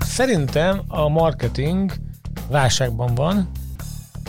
[0.00, 1.92] Szerintem a marketing
[2.48, 3.50] válságban van.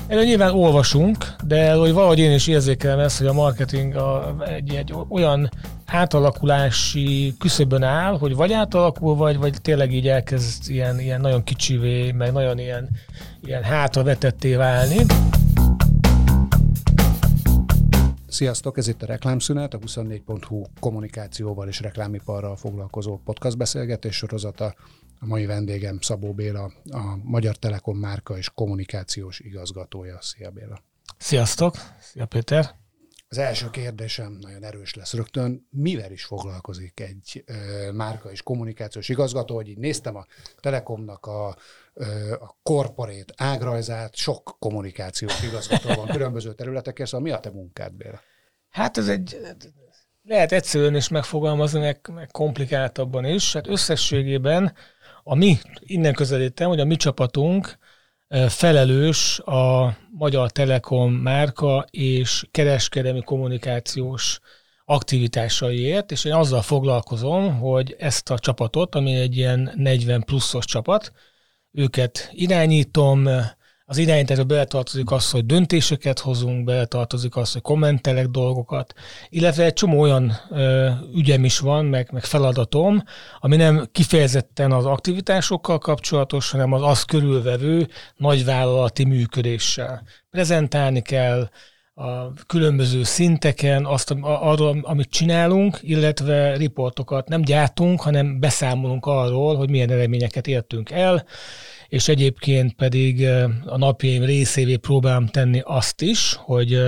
[0.08, 4.76] Erről nyilván olvasunk, de hogy valahogy én is érzékelem ezt, hogy a marketing a, egy,
[4.76, 5.50] egy olyan
[5.86, 12.12] átalakulási küszöbön áll, hogy vagy átalakul, vagy, vagy tényleg így elkezd ilyen, ilyen nagyon kicsivé,
[12.12, 12.90] meg nagyon ilyen,
[13.46, 15.06] ilyen hátravetetté válni.
[18.42, 24.76] Sziasztok, ez itt a Reklámszünet, a 24.hu kommunikációval és reklámiparral foglalkozó podcast beszélgetés sorozata.
[25.20, 30.18] A mai vendégem Szabó Béla, a Magyar Telekom márka és kommunikációs igazgatója.
[30.22, 30.80] Szia Béla!
[31.18, 31.76] Sziasztok!
[32.00, 32.76] Szia Péter!
[33.28, 35.68] Az első kérdésem nagyon erős lesz rögtön.
[35.70, 39.56] Mivel is foglalkozik egy ö, márka és kommunikációs igazgató?
[39.56, 40.26] Hogy így néztem a
[40.60, 41.56] Telekomnak a,
[41.94, 47.94] ö, a korporét ágrajzát, sok kommunikációs igazgató van különböző területekkel, szóval mi a te munkád,
[47.94, 48.22] Béla?
[48.72, 49.38] Hát ez egy,
[50.24, 53.54] lehet egyszerűen is megfogalmazni, meg, meg komplikáltabban is.
[53.54, 54.74] Hát összességében
[55.24, 57.78] a mi, innen közelítem, hogy a mi csapatunk
[58.48, 64.40] felelős a Magyar Telekom márka és kereskedelmi kommunikációs
[64.86, 71.12] aktivitásaiért, és én azzal foglalkozom, hogy ezt a csapatot, ami egy ilyen 40 pluszos csapat,
[71.72, 73.30] őket irányítom,
[73.92, 78.94] az irányításba beletartozik az, hogy döntéseket hozunk, beletartozik az, hogy kommentelek dolgokat,
[79.30, 83.04] illetve egy csomó olyan ö, ügyem is van, meg, meg feladatom,
[83.40, 90.04] ami nem kifejezetten az aktivitásokkal kapcsolatos, hanem az azt körülvevő nagyvállalati működéssel.
[90.30, 91.50] Prezentálni kell,
[91.94, 99.70] a különböző szinteken azt, arról, amit csinálunk, illetve riportokat nem gyártunk, hanem beszámolunk arról, hogy
[99.70, 101.26] milyen eredményeket értünk el,
[101.92, 103.28] és egyébként pedig
[103.66, 106.82] a napjaim részévé próbálom tenni azt is, hogy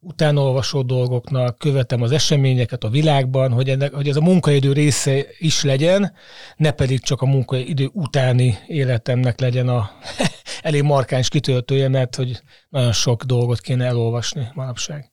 [0.00, 5.62] utánolvasó dolgoknak, követem az eseményeket a világban, hogy, ennek, hogy ez a munkaidő része is
[5.62, 6.12] legyen,
[6.56, 9.90] ne pedig csak a munkaidő utáni életemnek legyen a
[10.62, 15.12] elég markáns kitöltője, mert hogy nagyon sok dolgot kéne elolvasni manapság.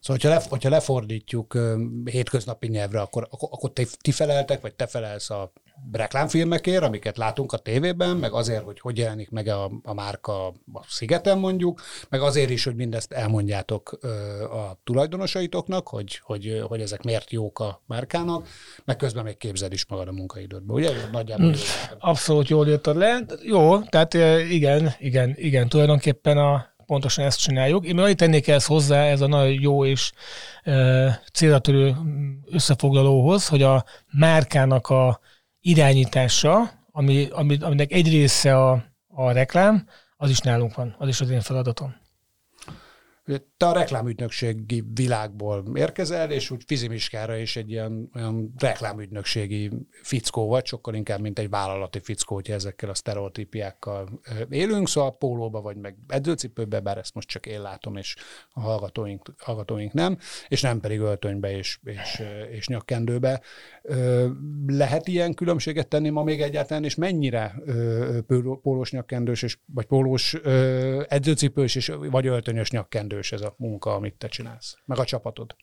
[0.00, 1.58] Szóval, hogyha, le, hogyha lefordítjuk
[2.04, 5.52] hétköznapi nyelvre, akkor, akkor, akkor ti, ti feleltek, vagy te felelsz a
[5.92, 10.84] reklámfilmekért, amiket látunk a tévében, meg azért, hogy hogy jelenik meg a, a márka a
[10.88, 13.98] szigeten mondjuk, meg azért is, hogy mindezt elmondjátok
[14.52, 18.48] a tulajdonosaitoknak, hogy, hogy, hogy ezek miért jók a márkának,
[18.84, 20.90] meg közben még képzeld is magad a munkaidődbe, ugye?
[21.12, 21.60] Nagyjából hmm.
[21.98, 23.20] Abszolút jól írtad le.
[23.42, 24.14] Jó, tehát
[24.50, 27.86] igen, igen, igen, tulajdonképpen a pontosan ezt csináljuk.
[27.86, 30.12] Én annyit tennék ezt hozzá, ez a nagyon jó és
[30.62, 31.96] e, célra törő
[32.50, 35.20] összefoglalóhoz, hogy a márkának a
[35.60, 41.20] irányítása, ami, ami, aminek egy része a, a reklám, az is nálunk van, az is
[41.20, 41.94] az én feladatom.
[43.58, 49.70] Te a reklámügynökségi világból érkezel, és úgy fizimiskára is egy ilyen olyan reklámügynökségi
[50.02, 54.20] fickó vagy, sokkal inkább, mint egy vállalati fickó, hogyha ezekkel a sztereotípiákkal
[54.50, 58.16] élünk, szóval pólóba vagy meg edzőcipőbe, bár ezt most csak én látom, és
[58.50, 60.18] a hallgatóink, hallgatóink nem,
[60.48, 63.42] és nem pedig öltönybe és, és, és nyakkendőbe.
[64.66, 67.54] Lehet ilyen különbséget tenni ma még egyáltalán, és mennyire
[68.62, 70.34] pólós nyakkendős, és, vagy pólós
[71.08, 75.56] edzőcipős, és, vagy öltönyös nyakkendős ez a munka, amit te csinálsz, meg a csapatod.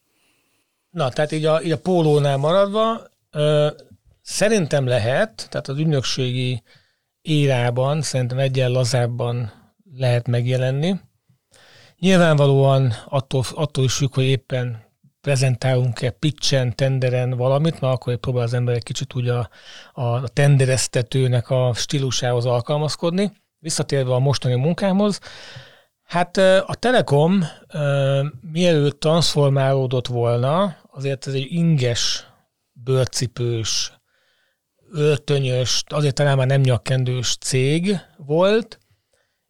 [0.89, 3.01] Na, tehát így a, így a pólónál maradva,
[3.31, 3.71] ö,
[4.21, 6.63] szerintem lehet, tehát az ügynökségi
[7.21, 9.51] érában szerintem egyen lazábban
[9.93, 10.99] lehet megjelenni.
[11.99, 14.83] Nyilvánvalóan attól, attól is függ, hogy éppen
[15.21, 19.49] prezentálunk-e pitchen, tenderen valamit, mert akkor próbál az ember egy kicsit úgy a,
[19.93, 23.31] a tendereztetőnek a stílusához alkalmazkodni.
[23.59, 25.19] Visszatérve a mostani munkámhoz,
[26.05, 27.43] Hát a Telekom
[28.51, 32.25] mielőtt transformálódott volna, azért ez egy inges,
[32.73, 33.93] bőrcipős,
[34.91, 38.79] öltönyös, azért talán már nem nyakkendős cég volt,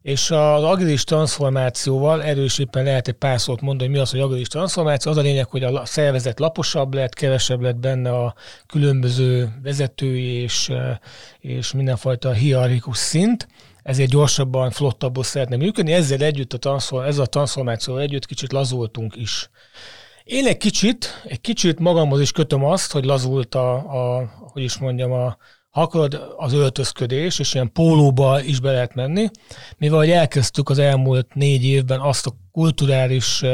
[0.02, 4.48] és az agilis transformációval erősében lehet egy pár szót mondani, hogy mi az, hogy agilis
[4.48, 5.10] transformáció.
[5.10, 8.34] Az a lényeg, hogy a szervezet laposabb lett, kevesebb lett benne a
[8.66, 10.72] különböző vezetői és,
[11.38, 13.48] és mindenfajta hierarchikus szint,
[13.86, 15.92] ezért gyorsabban, flottabbul szeretne működni.
[15.92, 19.50] Ezzel együtt a, transform, ezzel a transformációval együtt kicsit lazultunk is.
[20.24, 24.78] Én egy kicsit, egy kicsit magamhoz is kötöm azt, hogy lazult a, a hogy is
[24.78, 25.36] mondjam, a,
[25.70, 29.28] ha akarod, az öltözködés, és ilyen pólóba is be lehet menni,
[29.78, 33.44] mivel hogy elkezdtük az elmúlt négy évben azt a kulturális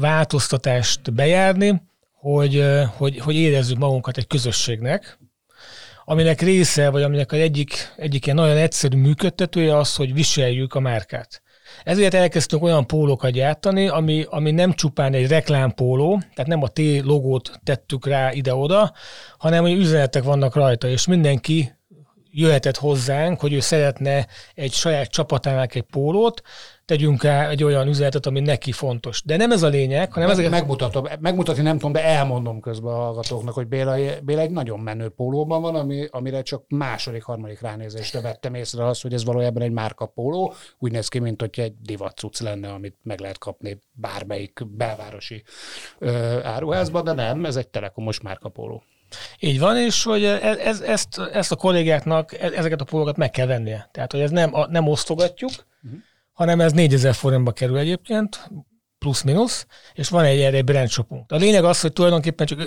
[0.00, 2.64] változtatást bejárni, hogy,
[2.96, 5.18] hogy, hogy érezzük magunkat egy közösségnek,
[6.08, 10.80] aminek része, vagy aminek az egyik, egyik ilyen nagyon egyszerű működtetője az, hogy viseljük a
[10.80, 11.42] márkát.
[11.84, 16.80] Ezért elkezdtünk olyan pólókat gyártani, ami, ami nem csupán egy reklámpóló, tehát nem a T
[17.02, 18.92] logót tettük rá ide-oda,
[19.38, 21.72] hanem hogy üzenetek vannak rajta, és mindenki
[22.30, 26.42] jöhetett hozzánk, hogy ő szeretne egy saját csapatának egy pólót,
[26.88, 29.22] tegyünk rá egy olyan üzenetet, ami neki fontos.
[29.22, 32.92] De nem ez a lényeg, hanem Meg, ez Megmutatom, megmutatni nem tudom, de elmondom közben
[32.92, 37.60] a hallgatóknak, hogy Béla, Béla egy nagyon menő pólóban van, ami, amire csak második, harmadik
[37.60, 40.54] ránézésre vettem észre az, hogy ez valójában egy márka póló.
[40.78, 45.42] Úgy néz ki, mint hogy egy divatcuc lenne, amit meg lehet kapni bármelyik belvárosi
[45.98, 48.82] ö, áruházban, de nem, ez egy telekomos márka póló.
[49.40, 53.30] Így van, és hogy ez, ez, ezt, ezt a kollégáknak, e- ezeket a pólókat meg
[53.30, 53.88] kell vennie.
[53.92, 55.50] Tehát, hogy ez nem, nem osztogatjuk,
[55.82, 56.00] uh-huh
[56.38, 58.50] hanem ez 4000 forintba kerül egyébként,
[58.98, 61.32] plusz-minusz, és van egy erre brand shopunk.
[61.32, 62.60] A lényeg az, hogy tulajdonképpen csak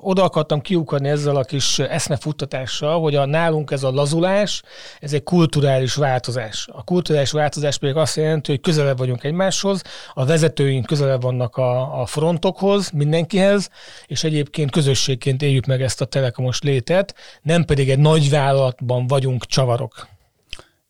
[0.00, 4.62] oda akartam kiukadni ezzel a kis eszmefuttatással, hogy a nálunk ez a lazulás,
[5.00, 6.68] ez egy kulturális változás.
[6.72, 9.82] A kulturális változás pedig azt jelenti, hogy közelebb vagyunk egymáshoz,
[10.14, 13.70] a vezetőink közelebb vannak a, a frontokhoz, mindenkihez,
[14.06, 19.46] és egyébként közösségként éljük meg ezt a telekomos létet, nem pedig egy nagy vállalatban vagyunk
[19.46, 20.08] csavarok.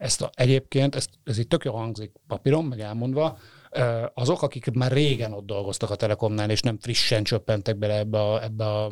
[0.01, 3.39] Ezt a, egyébként, ezt, ez itt tök jó hangzik papíron, meg elmondva,
[4.15, 8.43] azok, akik már régen ott dolgoztak a Telekomnál, és nem frissen csöppentek bele ebbe a,
[8.43, 8.85] ebbe a,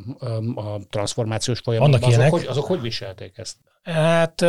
[0.55, 3.57] a transformációs folyamatba, azok hogy, azok hogy viselték ezt?
[3.83, 4.45] Hát,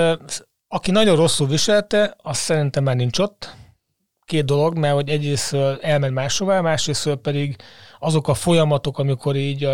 [0.68, 3.56] aki nagyon rosszul viselte, azt szerintem már nincs ott.
[4.26, 7.56] Két dolog, mert hogy egyrészt elment máshová, másrészt pedig
[8.00, 9.68] azok a folyamatok, amikor így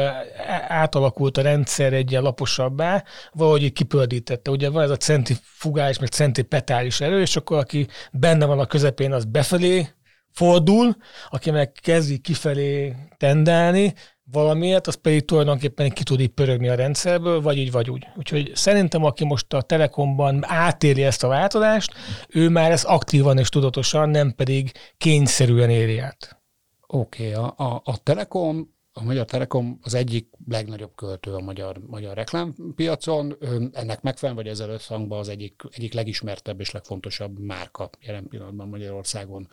[0.68, 4.51] átalakult a rendszer egy ilyen laposabbá, valahogy így kipördítette.
[4.51, 9.12] Ugye van ez a centrifugális, meg centripetális erő, és akkor aki benne van a közepén,
[9.12, 9.89] az befelé
[10.31, 10.95] fordul,
[11.30, 13.94] aki meg kezdi kifelé tendálni,
[14.31, 18.07] valamiért, az pedig tulajdonképpen ki tud így pörögni a rendszerből, vagy így, vagy úgy.
[18.16, 21.94] Úgyhogy szerintem, aki most a Telekomban átéli ezt a változást,
[22.30, 26.44] ő már ezt aktívan és tudatosan, nem pedig kényszerűen éri át.
[26.95, 31.77] Oké, okay, a, a, a Telekom, a Magyar Telekom az egyik legnagyobb költő a magyar,
[31.77, 33.38] magyar reklámpiacon.
[33.71, 39.47] Ennek megfelelően, vagy ezzel összhangban az egyik, egyik legismertebb és legfontosabb márka jelen pillanatban Magyarországon.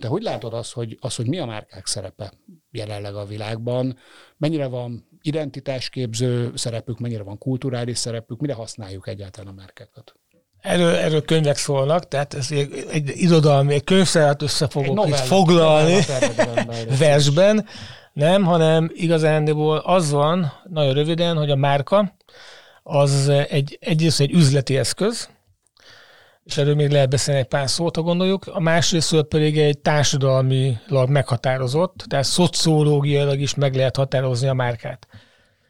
[0.00, 2.32] Te hogy látod azt, hogy, az, hogy mi a márkák szerepe
[2.70, 3.96] jelenleg a világban?
[4.36, 10.14] Mennyire van identitásképző szerepük, mennyire van kulturális szerepük, mire használjuk egyáltalán a márkákat?
[10.68, 15.98] Erről, erről könyvek szólnak, tehát ez egy, egy irodalmi, egy könyvszerát össze fogok itt foglalni
[16.98, 17.66] versben,
[18.12, 22.16] nem, hanem igazándiból az van, nagyon röviden, hogy a márka
[22.82, 25.28] az egy, egyrészt egy üzleti eszköz,
[26.44, 28.46] és erről még lehet beszélni egy pár szót, ha gondoljuk.
[28.46, 35.06] A másrészt pedig egy társadalmilag meghatározott, tehát szociológiailag is meg lehet határozni a márkát.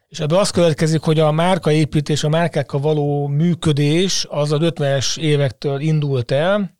[0.09, 5.81] És ebből az következik, hogy a márkaépítés, a márkákkal való működés az a 50-es évektől
[5.81, 6.79] indult el,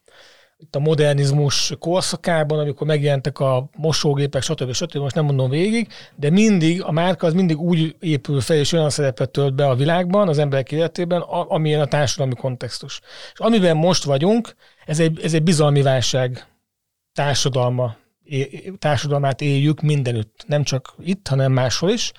[0.61, 4.73] itt a modernizmus korszakában, amikor megjelentek a mosógépek, stb.
[4.73, 4.97] stb.
[4.97, 8.91] most nem mondom végig, de mindig a márka az mindig úgy épül fel, és olyan
[8.91, 13.01] szerepet tölt be a világban, az emberek életében, amilyen a társadalmi kontextus.
[13.33, 14.55] És amiben most vagyunk,
[14.87, 16.47] ez egy, ez egy bizalmi válság
[17.13, 17.97] társadalma,
[18.79, 22.13] társadalmát éljük mindenütt, nem csak itt, hanem máshol is.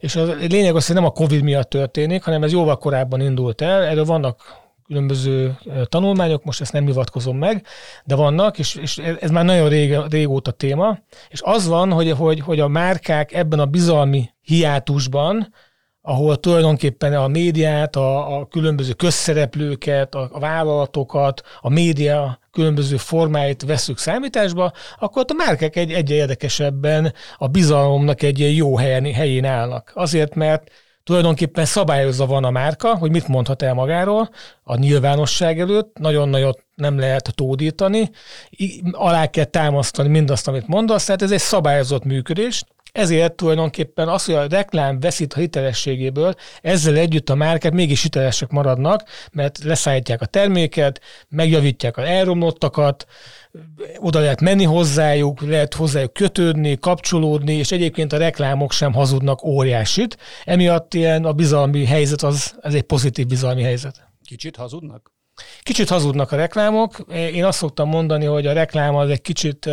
[0.00, 3.60] És a lényeg az, hogy nem a Covid miatt történik, hanem ez jóval korábban indult
[3.60, 3.82] el.
[3.82, 7.66] Erről vannak különböző tanulmányok, most ezt nem hivatkozom meg,
[8.04, 10.98] de vannak, és, és ez már nagyon rég, régóta téma,
[11.28, 15.54] és az van, hogy, hogy, hogy a márkák ebben a bizalmi hiátusban,
[16.08, 23.62] ahol tulajdonképpen a médiát, a, a különböző közszereplőket, a, a vállalatokat, a média különböző formáit
[23.62, 29.92] veszük számításba, akkor a márkák egy, egy érdekesebben a bizalomnak egy jó helyen, helyén állnak.
[29.94, 30.70] Azért, mert
[31.04, 34.30] tulajdonképpen szabályozva van a márka, hogy mit mondhat el magáról
[34.62, 38.10] a nyilvánosság előtt, nagyon nagyot nem lehet tódítani,
[38.90, 42.62] alá kell támasztani mindazt, amit mondasz, tehát ez egy szabályozott működés,
[42.98, 48.50] ezért tulajdonképpen az, hogy a reklám veszít a hitelességéből, ezzel együtt a márkák mégis hitelesek
[48.50, 49.02] maradnak,
[49.32, 53.06] mert leszállítják a terméket, megjavítják a elromlottakat,
[53.98, 60.16] oda lehet menni hozzájuk, lehet hozzájuk kötődni, kapcsolódni, és egyébként a reklámok sem hazudnak óriásit.
[60.44, 64.08] Emiatt ilyen a bizalmi helyzet az, ez egy pozitív bizalmi helyzet.
[64.24, 65.12] Kicsit hazudnak?
[65.62, 67.04] Kicsit hazudnak a reklámok.
[67.12, 69.70] Én azt szoktam mondani, hogy a reklám az egy kicsit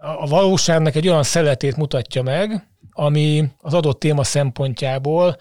[0.00, 5.36] a valóságnak egy olyan szeletét mutatja meg, ami az adott téma szempontjából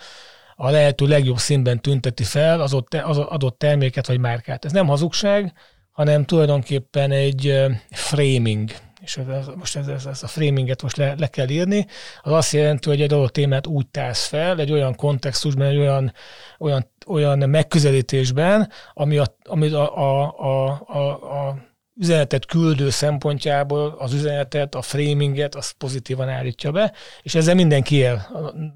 [0.55, 2.73] a lehető legjobb színben tünteti fel az
[3.17, 4.65] adott terméket vagy márkát.
[4.65, 5.53] Ez nem hazugság,
[5.91, 11.27] hanem tulajdonképpen egy framing, és ez, most ez, ez, ez a framinget most le, le
[11.27, 11.85] kell írni,
[12.21, 16.13] az azt jelenti, hogy egy adott témát úgy társz fel, egy olyan kontextusban, egy olyan,
[16.59, 21.09] olyan, olyan megközelítésben, ami a, ami a, a, a, a,
[21.47, 21.68] a
[21.99, 28.27] üzenetet küldő szempontjából az üzenetet, a framinget, azt pozitívan állítja be, és ezzel mindenki él.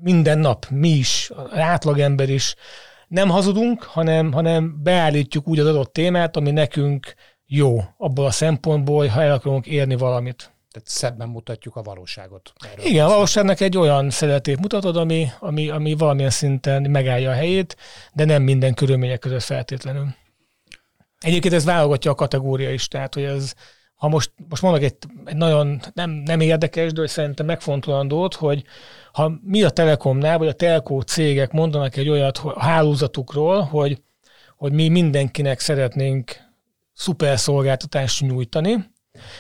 [0.02, 2.56] Minden nap, mi is, az átlagember is.
[3.08, 7.14] Nem hazudunk, hanem, hanem beállítjuk úgy az adott témát, ami nekünk
[7.46, 10.52] jó abból a szempontból, ha el akarunk érni valamit.
[10.72, 12.54] Tehát szebben mutatjuk a valóságot.
[12.72, 17.34] Erről Igen, a valóságnak egy olyan szeretét mutatod, ami, ami, ami valamilyen szinten megállja a
[17.34, 17.78] helyét,
[18.14, 20.08] de nem minden körülmények között feltétlenül.
[21.24, 23.54] Egyébként ez válogatja a kategória is, tehát hogy ez,
[23.96, 28.64] ha most, most mondok egy, egy nagyon nem, nem érdekes, de hogy szerintem megfontolandót, hogy
[29.12, 34.02] ha mi a Telekomnál, vagy a telkó cégek mondanak egy olyat a hálózatukról, hogy,
[34.58, 36.36] hogy mi mindenkinek szeretnénk
[36.94, 38.92] szuper szolgáltatást nyújtani,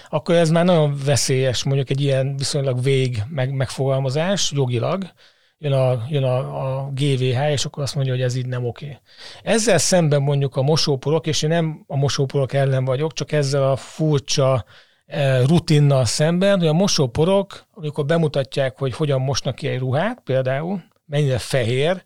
[0.09, 5.11] akkor ez már nagyon veszélyes, mondjuk egy ilyen viszonylag vég meg, megfogalmazás jogilag,
[5.57, 8.99] jön a, jön a, a GVH, és akkor azt mondja, hogy ez így nem oké.
[9.43, 13.75] Ezzel szemben mondjuk a mosóporok, és én nem a mosóporok ellen vagyok, csak ezzel a
[13.75, 14.65] furcsa
[15.05, 20.83] e, rutinnal szemben, hogy a mosóporok, amikor bemutatják, hogy hogyan mosnak ki egy ruhát, például,
[21.05, 22.03] mennyire fehér,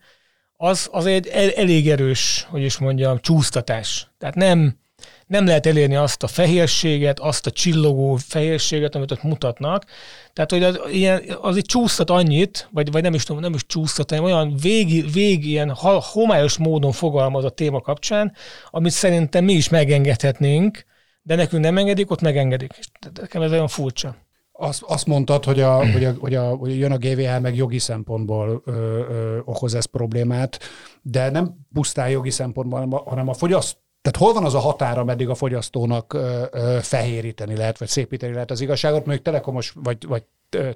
[0.58, 4.12] az, az egy elég erős, hogy is mondjam, csúsztatás.
[4.18, 4.80] Tehát nem,
[5.28, 9.86] nem lehet elérni azt a fehérséget, azt a csillogó fehérséget, amit ott mutatnak.
[10.34, 13.66] Tehát, hogy az, ilyen, az egy csúsztat annyit, vagy, vagy nem is tudom, nem is
[13.66, 15.74] csúsztat, hanem olyan vég, vég ilyen
[16.12, 18.34] homályos módon fogalmaz a téma kapcsán,
[18.70, 20.86] amit szerintem mi is megengedhetnénk,
[21.22, 22.80] de nekünk nem engedik, ott megengedik.
[23.22, 24.16] Nekem ez olyan furcsa.
[24.52, 27.80] Azt, azt mondtad, hogy, a, hogy, a, hogy, a, hogy jön a GVH, meg jogi
[27.80, 30.60] szempontból ö, ö, okoz ez problémát,
[31.02, 33.78] de nem pusztán jogi szempontból, hanem a, hanem a fogyaszt,
[34.08, 38.34] tehát hol van az a határa, meddig a fogyasztónak ö, ö, fehéríteni lehet, vagy szépíteni
[38.34, 40.24] lehet az igazságot, mondjuk telekomos, vagy, vagy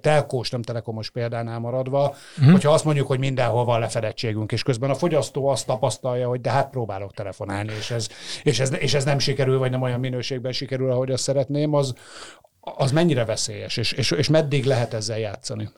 [0.02, 2.52] telkós, nem telekomos példánál maradva, uh-huh.
[2.52, 6.50] hogyha azt mondjuk, hogy mindenhol van lefedettségünk, és közben a fogyasztó azt tapasztalja, hogy de
[6.50, 8.08] hát próbálok telefonálni, és ez,
[8.44, 11.94] és ez, és ez nem sikerül, vagy nem olyan minőségben sikerül, ahogy azt szeretném, az,
[12.60, 15.70] az mennyire veszélyes, és, és, és meddig lehet ezzel játszani?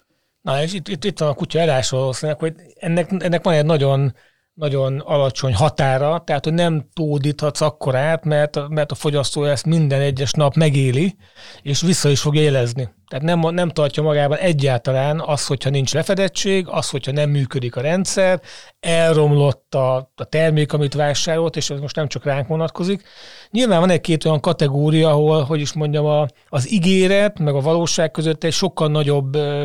[0.42, 4.14] Na, és itt, itt, itt van a kutya elásról, hogy ennek, ennek van egy nagyon
[4.54, 10.32] nagyon alacsony határa, tehát hogy nem tódíthatsz akkorát, mert, mert a fogyasztó ezt minden egyes
[10.32, 11.16] nap megéli,
[11.62, 12.90] és vissza is fogja jelezni.
[13.14, 17.82] Tehát nem, nem tartja magában egyáltalán az, hogyha nincs lefedettség, az, hogyha nem működik a
[17.82, 18.42] rendszer,
[18.80, 23.04] elromlott a, a termék, amit vásárolt, és ez most nem csak ránk vonatkozik.
[23.50, 28.12] Nyilván van egy-két olyan kategória, ahol, hogy is mondjam, a, az ígéret, meg a valóság
[28.12, 29.64] között egy sokkal nagyobb ö,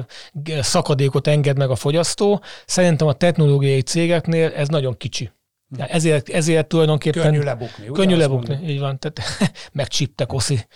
[0.61, 2.43] szakadékot enged meg a fogyasztó.
[2.67, 5.31] Szerintem a technológiai cégeknél ez nagyon kicsi.
[5.77, 7.23] Ezért, ezért tulajdonképpen...
[7.23, 7.87] Könnyű lebukni.
[7.93, 8.73] Könnyű lebukni, mondani?
[8.73, 8.99] így van.
[8.99, 9.21] Tehát
[9.73, 10.67] megcsíptek, oszi.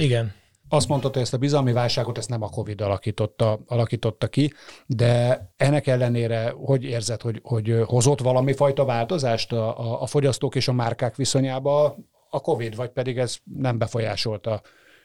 [0.00, 0.34] Igen.
[0.68, 4.52] Azt mondtad, hogy ezt a bizalmi válságot ezt nem a Covid alakította, alakította ki,
[4.86, 10.54] de ennek ellenére hogy érzed, hogy, hogy hozott valami fajta változást a, a, a fogyasztók
[10.54, 11.96] és a márkák viszonyába
[12.30, 14.62] a Covid, vagy pedig ez nem befolyásolta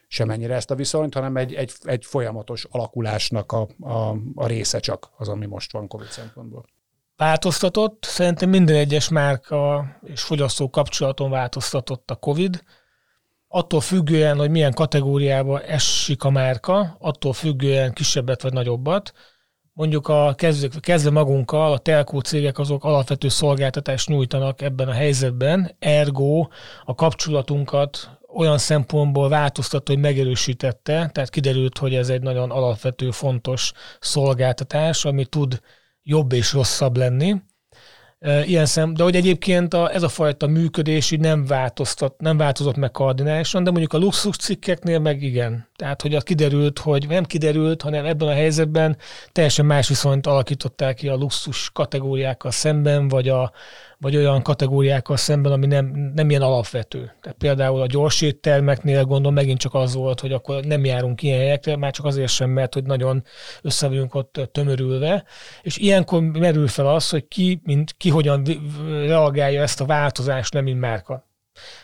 [0.08, 5.10] semennyire ezt a viszonyt, hanem egy, egy, egy folyamatos alakulásnak a, a, a része csak
[5.18, 6.65] az, ami most van Covid szempontból.
[7.18, 12.63] Változtatott, szerintem minden egyes márka és fogyasztó kapcsolaton változtatott a Covid,
[13.53, 19.12] attól függően, hogy milyen kategóriába esik a márka, attól függően kisebbet vagy nagyobbat.
[19.74, 25.75] Mondjuk a kezdve, kezdve magunkkal, a telkó cégek azok alapvető szolgáltatást nyújtanak ebben a helyzetben,
[25.79, 26.48] ergo
[26.86, 33.72] a kapcsolatunkat olyan szempontból változtatta, hogy megerősítette, tehát kiderült, hogy ez egy nagyon alapvető, fontos
[34.00, 35.60] szolgáltatás, ami tud
[36.03, 37.36] jobb és rosszabb lenni.
[38.46, 42.75] Ilyen szem, de hogy egyébként a, ez a fajta működés így nem, változtat, nem változott
[42.75, 45.68] meg kardinálisan, de mondjuk a luxus cikkeknél meg igen.
[45.75, 48.98] Tehát, hogy az kiderült, hogy nem kiderült, hanem ebben a helyzetben
[49.32, 53.51] teljesen más viszonyt alakították ki a luxus kategóriákkal szemben, vagy a,
[54.01, 57.12] vagy olyan kategóriákkal szemben, ami nem, nem ilyen alapvető.
[57.22, 61.39] Tehát például a gyors éttermeknél gondolom megint csak az volt, hogy akkor nem járunk ilyen
[61.39, 63.24] helyekre, már csak azért sem, mert hogy nagyon
[63.62, 65.24] össze vagyunk ott tömörülve.
[65.62, 68.43] És ilyenkor merül fel az, hogy ki, mint, ki hogyan
[68.88, 71.29] reagálja ezt a változást, nem mint márka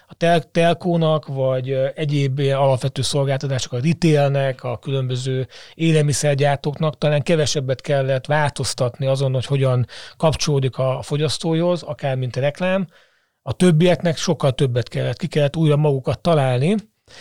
[0.07, 8.25] a tel- telkónak, vagy egyéb alapvető szolgáltatások a retailnek, a különböző élelmiszergyártóknak talán kevesebbet kellett
[8.25, 9.85] változtatni azon, hogy hogyan
[10.17, 12.87] kapcsolódik a fogyasztóhoz, akár mint a reklám.
[13.41, 16.75] A többieknek sokkal többet kellett, ki kellett újra magukat találni,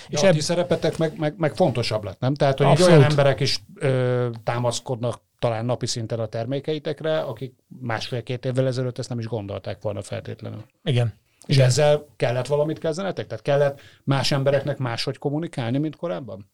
[0.09, 0.39] és a ebb...
[0.39, 2.35] szerepetek meg, meg, meg fontosabb lett, nem?
[2.35, 8.67] Tehát, hogy olyan emberek is ö, támaszkodnak talán napi szinten a termékeitekre, akik másfél-két évvel
[8.67, 10.65] ezelőtt ezt nem is gondolták volna feltétlenül.
[10.85, 11.15] Igen.
[11.47, 13.27] És ezzel kellett valamit kezdenetek?
[13.27, 16.51] Tehát kellett más embereknek máshogy kommunikálni, mint korábban?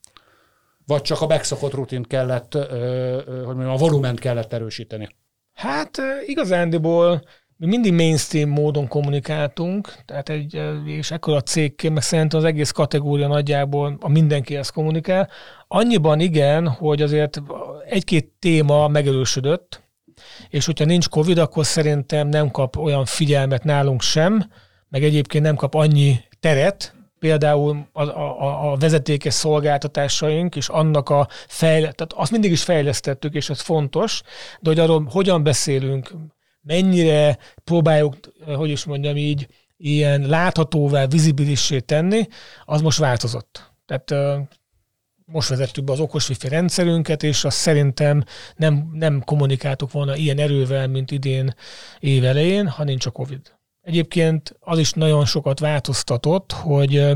[0.87, 2.52] Vagy csak a megszokott rutint kellett,
[3.25, 5.08] hogy mondjam, a volument kellett erősíteni?
[5.52, 7.22] Hát igazándiból
[7.56, 12.70] mi mindig mainstream módon kommunikáltunk, tehát egy, és ekkor a cégként, meg szerintem az egész
[12.70, 15.28] kategória nagyjából a mindenkihez kommunikál.
[15.68, 17.42] Annyiban igen, hogy azért
[17.88, 19.82] egy-két téma megerősödött,
[20.49, 24.50] és hogyha nincs Covid, akkor szerintem nem kap olyan figyelmet nálunk sem,
[24.92, 31.28] meg egyébként nem kap annyi teret, például a, a, a vezetékes szolgáltatásaink, és annak a
[31.46, 34.22] fejle, tehát azt mindig is fejlesztettük, és ez fontos,
[34.61, 36.12] de hogy arról hogyan beszélünk,
[36.61, 38.16] mennyire próbáljuk,
[38.56, 39.46] hogy is mondjam így,
[39.76, 42.26] ilyen láthatóvá, vizibilissé tenni,
[42.64, 43.72] az most változott.
[43.87, 44.38] Tehát
[45.25, 48.25] most vezettük be az okos wifi rendszerünket, és azt szerintem
[48.56, 51.54] nem, nem kommunikáltuk volna ilyen erővel, mint idén
[51.99, 53.61] évelején, ha nincs a Covid.
[53.83, 57.07] Egyébként az is nagyon sokat változtatott, hogy,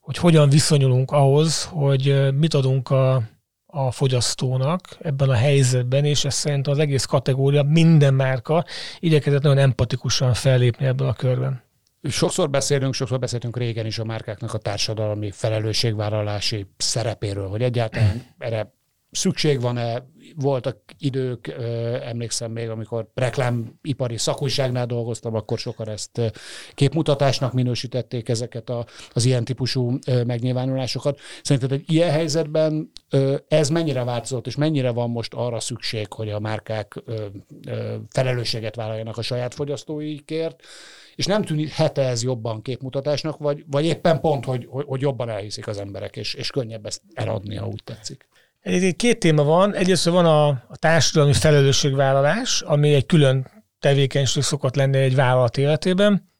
[0.00, 3.22] hogy hogyan viszonyulunk ahhoz, hogy mit adunk a,
[3.66, 8.64] a fogyasztónak ebben a helyzetben, és ez szerint az egész kategória, minden márka
[8.98, 11.64] igyekezett nagyon empatikusan fellépni ebben a körben.
[12.02, 18.74] Sokszor beszélünk, sokszor beszéltünk régen is a márkáknak a társadalmi felelősségvállalási szerepéről, hogy egyáltalán erre
[19.16, 20.04] szükség van-e,
[20.34, 21.48] voltak idők,
[22.02, 26.20] emlékszem még, amikor reklámipari szakújságnál dolgoztam, akkor sokan ezt
[26.74, 31.20] képmutatásnak minősítették ezeket a, az ilyen típusú megnyilvánulásokat.
[31.42, 32.90] Szerinted egy ilyen helyzetben
[33.48, 37.02] ez mennyire változott, és mennyire van most arra szükség, hogy a márkák
[38.08, 40.62] felelősséget vállaljanak a saját fogyasztóikért,
[41.14, 45.78] és nem tűnhet ez jobban képmutatásnak, vagy, vagy éppen pont, hogy, hogy, jobban elhiszik az
[45.78, 48.28] emberek, és, és könnyebb ezt eladni, ha úgy tetszik.
[48.66, 49.74] Egy két téma van.
[49.74, 53.46] Egyrészt van a, a társadalmi felelősségvállalás, ami egy külön
[53.78, 56.32] tevékenység szokott lenni egy vállalat életében.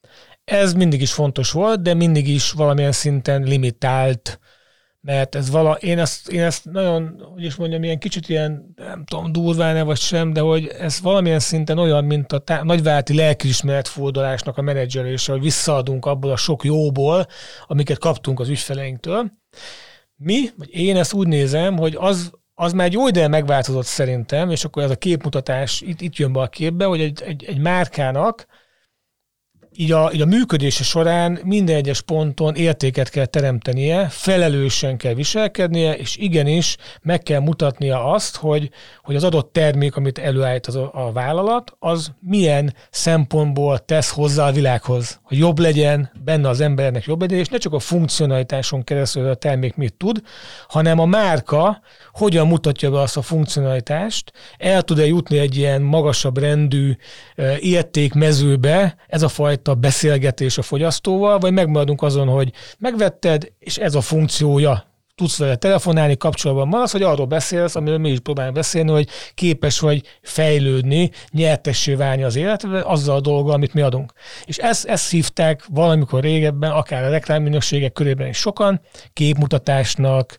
[0.45, 4.39] Ez mindig is fontos volt, de mindig is valamilyen szinten limitált,
[5.01, 9.05] mert ez vala, én ezt, én ezt nagyon, hogy is mondjam, ilyen kicsit ilyen, nem
[9.05, 13.89] tudom, durván-e vagy sem, de hogy ez valamilyen szinten olyan, mint a tá- nagyválti lelkiismeret
[13.89, 17.27] fordulásnak a menedzselése, hogy visszaadunk abból a sok jóból,
[17.67, 19.31] amiket kaptunk az ügyfeleinktől
[20.17, 24.51] mi, vagy én ezt úgy nézem, hogy az, az már egy jó ideje megváltozott szerintem,
[24.51, 27.59] és akkor ez a képmutatás itt, itt jön be a képbe, hogy egy, egy, egy
[27.59, 28.47] márkának
[29.77, 35.97] így a, így a működése során minden egyes ponton értéket kell teremtenie, felelősen kell viselkednie,
[35.97, 38.71] és igenis meg kell mutatnia azt, hogy,
[39.03, 44.49] hogy az adott termék, amit előállít az a, a vállalat, az milyen szempontból tesz hozzá
[44.49, 48.85] a világhoz, hogy jobb legyen, benne az embernek jobb legyen, és ne csak a funkcionalitáson
[48.85, 50.23] keresztül a termék mit tud,
[50.69, 51.81] hanem a márka
[52.13, 56.97] hogyan mutatja be azt a funkcionalitást, el tud-e jutni egy ilyen magasabb rendű
[57.61, 64.01] értékmezőbe ez a fajta beszélgetés a fogyasztóval, vagy megmaradunk azon, hogy megvetted, és ez a
[64.01, 69.09] funkciója, tudsz vele telefonálni, kapcsolatban maradsz, vagy arról beszélsz, amiről mi is próbálunk beszélni, hogy
[69.35, 74.13] képes vagy fejlődni, nyertessé válni az életbe, azzal a dolga, amit mi adunk.
[74.45, 78.81] És ezt, ezt hívták valamikor régebben, akár a reklámminőségek körében is sokan,
[79.13, 80.39] képmutatásnak,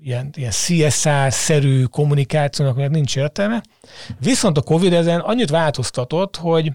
[0.00, 3.62] ilyen, ilyen CSR-szerű kommunikációnak mert nincs értelme.
[4.20, 6.72] Viszont a Covid ezen annyit változtatott, hogy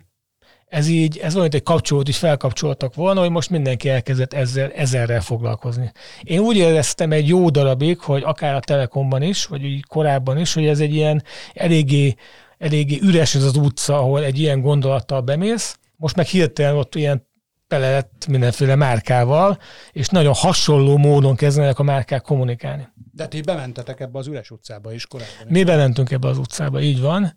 [0.72, 5.22] ez így, ez olyan, egy kapcsolót is felkapcsoltak volna, hogy most mindenki elkezdett ezzel, ezerrel
[5.22, 5.92] foglalkozni.
[6.22, 10.54] Én úgy éreztem egy jó darabig, hogy akár a Telekomban is, vagy így korábban is,
[10.54, 12.16] hogy ez egy ilyen eléggé,
[12.58, 17.30] eléggé üres ez az utca, ahol egy ilyen gondolattal bemész, most meg hirtelen ott ilyen
[17.68, 19.58] tele lett mindenféle márkával,
[19.92, 22.88] és nagyon hasonló módon kezdenek a márkák kommunikálni.
[23.14, 25.48] De ti bementetek ebbe az üres utcába is korábban.
[25.48, 27.34] Mi bementünk ebbe az utcába, így van.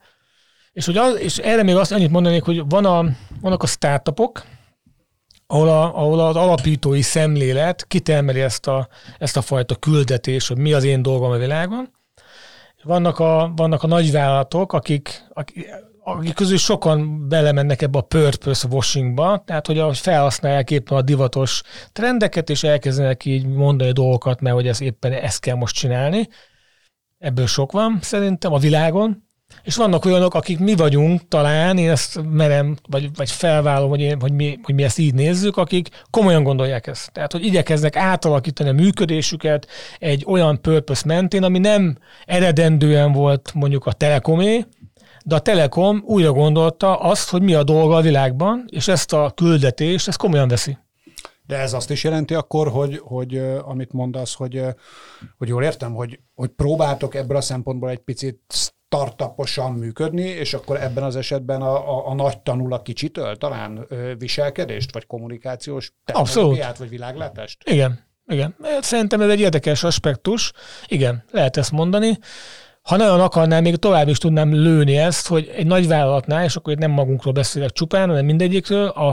[0.74, 3.04] És, hogy az, és erre még azt annyit mondanék, hogy van a,
[3.40, 4.44] vannak a startupok,
[5.46, 10.72] ahol, a, ahol az alapítói szemlélet kitermeli ezt a, ezt a fajta küldetést, hogy mi
[10.72, 11.90] az én dolgom a világon.
[12.82, 15.70] Vannak a, vannak a nagyvállalatok, akik, akik
[16.04, 22.50] akik közül sokan belemennek ebbe a purpose washingba, tehát hogy felhasználják éppen a divatos trendeket,
[22.50, 26.28] és elkezdenek így mondani dolgokat, mert hogy ez éppen ezt kell most csinálni.
[27.18, 29.23] Ebből sok van szerintem a világon.
[29.62, 34.20] És vannak olyanok, akik mi vagyunk talán, én ezt merem, vagy, vagy felvállom, hogy, én,
[34.20, 37.12] hogy, mi, hogy mi ezt így nézzük, akik komolyan gondolják ezt.
[37.12, 39.66] Tehát, hogy igyekeznek átalakítani a működésüket
[39.98, 44.64] egy olyan purpose mentén, ami nem eredendően volt mondjuk a telekomé,
[45.26, 49.32] de a Telekom újra gondolta azt, hogy mi a dolga a világban, és ezt a
[49.34, 50.78] küldetést, ezt komolyan veszi.
[51.46, 54.62] De ez azt is jelenti akkor, hogy, hogy amit mondasz, hogy,
[55.38, 58.40] hogy jól értem, hogy, hogy próbáltok ebből a szempontból egy picit
[58.86, 63.86] startuposan működni, és akkor ebben az esetben a, a, a nagy tanul a kicsitől talán
[64.18, 67.68] viselkedést, vagy kommunikációs technológiát, vagy világlátást?
[67.70, 68.56] Igen, igen.
[68.80, 70.52] Szerintem ez egy érdekes aspektus.
[70.86, 72.18] Igen, lehet ezt mondani
[72.88, 76.72] ha nagyon akarnám, még tovább is tudnám lőni ezt, hogy egy nagy vállalatnál, és akkor
[76.72, 79.08] itt nem magunkról beszélek csupán, hanem mindegyikről, a,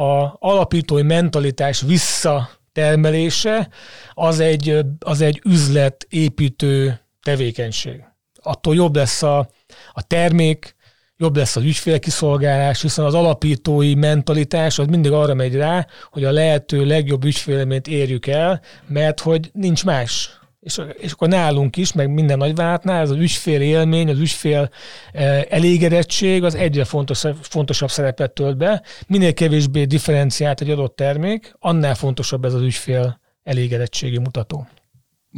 [0.00, 3.68] a alapítói mentalitás visszatermelése
[4.12, 8.04] az egy, az egy üzletépítő tevékenység.
[8.46, 9.48] Attól jobb lesz a,
[9.92, 10.74] a termék,
[11.16, 16.32] jobb lesz az ügyfélkiszolgálás, hiszen az alapítói mentalitás az mindig arra megy rá, hogy a
[16.32, 22.10] lehető legjobb ügyfélményt érjük el, mert hogy nincs más és, és akkor nálunk is, meg
[22.10, 24.70] minden nagyvállalatnál ez az ügyfél élmény, az ügyfél
[25.12, 28.82] eh, elégedettség az egyre fontos, fontosabb szerepet tölt be.
[29.06, 34.66] Minél kevésbé differenciált egy adott termék, annál fontosabb ez az ügyfél elégedettségi mutató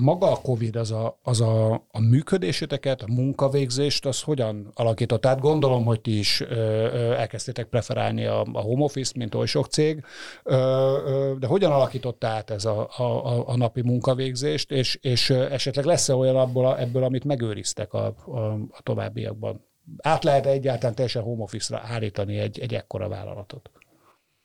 [0.01, 5.21] maga a COVID az a, az a, a működéseteket, a munkavégzést, az hogyan alakított?
[5.21, 9.47] Tehát gondolom, hogy ti is ö, ö, elkezdtétek preferálni a, a home office mint oly
[9.47, 10.05] sok cég,
[10.43, 15.85] ö, ö, de hogyan alakított át ez a, a, a napi munkavégzést, és, és esetleg
[15.85, 19.67] lesz-e olyan abból, a, ebből, amit megőriztek a, a, a továbbiakban?
[19.97, 23.71] Át lehet egyáltalán teljesen home office-ra állítani egy, egy ekkora vállalatot?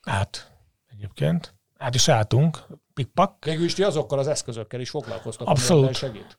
[0.02, 0.52] Hát,
[0.92, 3.46] egyébként át is álltunk, pikpak.
[3.46, 5.96] Végül is ti azokkal az eszközökkel is foglalkoztak, Abszolút.
[5.96, 6.38] segít.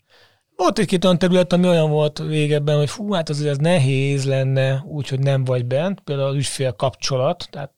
[0.57, 4.85] Volt egy-két olyan terület, ami olyan volt végebben, hogy fú, hát azért ez nehéz lenne,
[4.87, 7.73] úgyhogy nem vagy bent, például az ügyfél kapcsolat, tehát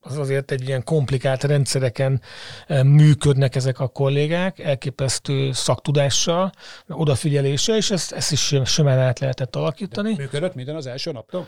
[0.00, 2.20] az azért egy ilyen komplikált rendszereken
[2.66, 6.52] eh, működnek ezek a kollégák, elképesztő szaktudással,
[6.88, 10.14] odafigyeléssel, és ezt, ezt is simán át lehetett alakítani.
[10.14, 11.46] De működött minden az első naptól?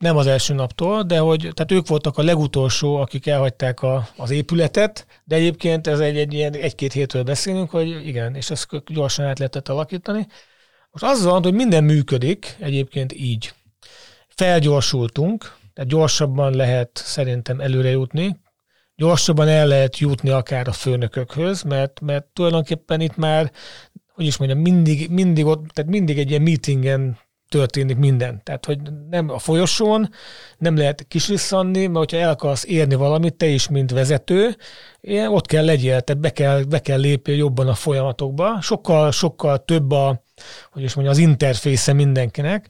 [0.00, 4.30] Nem az első naptól, de hogy tehát ők voltak a legutolsó, akik elhagyták a, az
[4.30, 9.24] épületet, de egyébként ez egy, egy ilyen egy-két hétről beszélünk, hogy igen, és ezt gyorsan
[9.24, 10.26] át lehetett alakítani.
[10.90, 13.52] Most az van, hogy minden működik egyébként így.
[14.28, 18.40] Felgyorsultunk, tehát gyorsabban lehet szerintem előre jutni,
[18.94, 23.52] gyorsabban el lehet jutni akár a főnökökhöz, mert, mert tulajdonképpen itt már,
[24.12, 27.18] hogy is mondjam, mindig, mindig, ott, tehát mindig egy ilyen meetingen
[27.50, 28.40] történik minden.
[28.42, 28.78] Tehát, hogy
[29.10, 30.10] nem a folyosón,
[30.58, 34.56] nem lehet kislisszanni, mert hogyha el akarsz érni valamit, te is, mint vezető,
[35.00, 38.60] ilyen, ott kell legyél, tehát be kell, be kell lépni jobban a folyamatokba.
[38.60, 40.22] Sokkal, sokkal több a,
[40.70, 42.68] hogy is mondjam, az interfésze mindenkinek,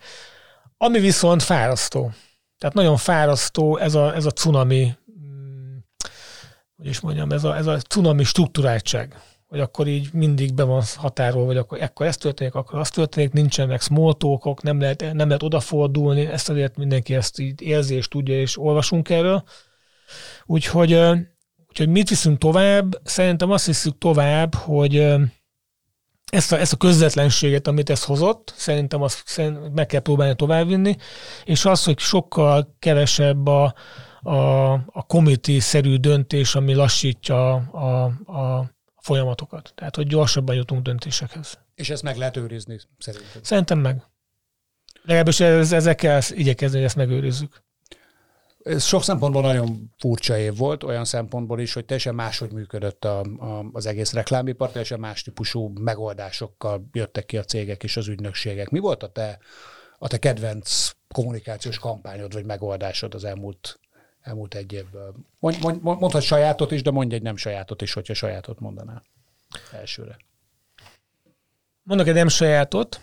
[0.76, 2.12] ami viszont fárasztó.
[2.58, 5.76] Tehát nagyon fárasztó ez a, ez a cunami, mm,
[6.76, 9.16] hogy is mondjam, ez a, ez a cunami struktúráltság
[9.50, 13.32] hogy akkor így mindig be van határol, vagy akkor ekkor ez történik, akkor az történik,
[13.32, 18.08] nincsenek small talkok, nem lehet, nem lehet odafordulni, ezt azért mindenki ezt így érzi és
[18.08, 19.44] tudja, és olvasunk erről.
[20.46, 20.92] Úgyhogy,
[21.68, 23.00] úgyhogy mit viszünk tovább?
[23.04, 24.96] Szerintem azt hiszük tovább, hogy
[26.30, 30.96] ezt a, ezt a közvetlenséget, amit ez hozott, szerintem azt szerintem meg kell próbálni továbbvinni,
[31.44, 33.74] és az, hogy sokkal kevesebb a,
[34.20, 39.72] a, a committee-szerű döntés, ami lassítja a, a folyamatokat.
[39.74, 41.58] Tehát, hogy gyorsabban jutunk döntésekhez.
[41.74, 43.42] És ezt meg lehet őrizni, szerintem?
[43.42, 44.02] Szerintem meg.
[45.02, 47.62] Legalábbis ez, ezekkel igyekezni, hogy ezt megőrizzük.
[48.62, 53.20] Ez sok szempontból nagyon furcsa év volt, olyan szempontból is, hogy teljesen máshogy működött a,
[53.20, 58.70] a, az egész reklámipar, teljesen más típusú megoldásokkal jöttek ki a cégek és az ügynökségek.
[58.70, 59.38] Mi volt a te,
[59.98, 63.80] a te kedvenc kommunikációs kampányod vagy megoldásod az elmúlt
[64.22, 65.14] elmúlt egy évből.
[65.38, 69.02] Mond, mond, mondhat sajátot is, de mondj egy nem sajátot is, hogyha sajátot mondanál
[69.72, 70.16] elsőre.
[71.82, 73.00] Mondok egy nem sajátot.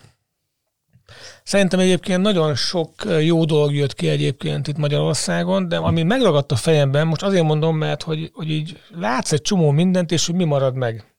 [1.44, 6.56] Szerintem egyébként nagyon sok jó dolog jött ki egyébként itt Magyarországon, de ami megragadt a
[6.56, 10.44] fejemben, most azért mondom, mert hogy, hogy így látsz egy csomó mindent, és hogy mi
[10.44, 11.16] marad meg.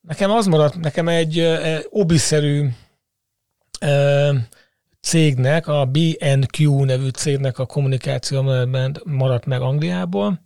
[0.00, 1.58] Nekem az maradt, nekem egy
[1.90, 2.68] obiszerű
[5.08, 8.42] cégnek, a BNQ nevű cégnek a kommunikáció
[9.04, 10.40] maradt meg Angliából,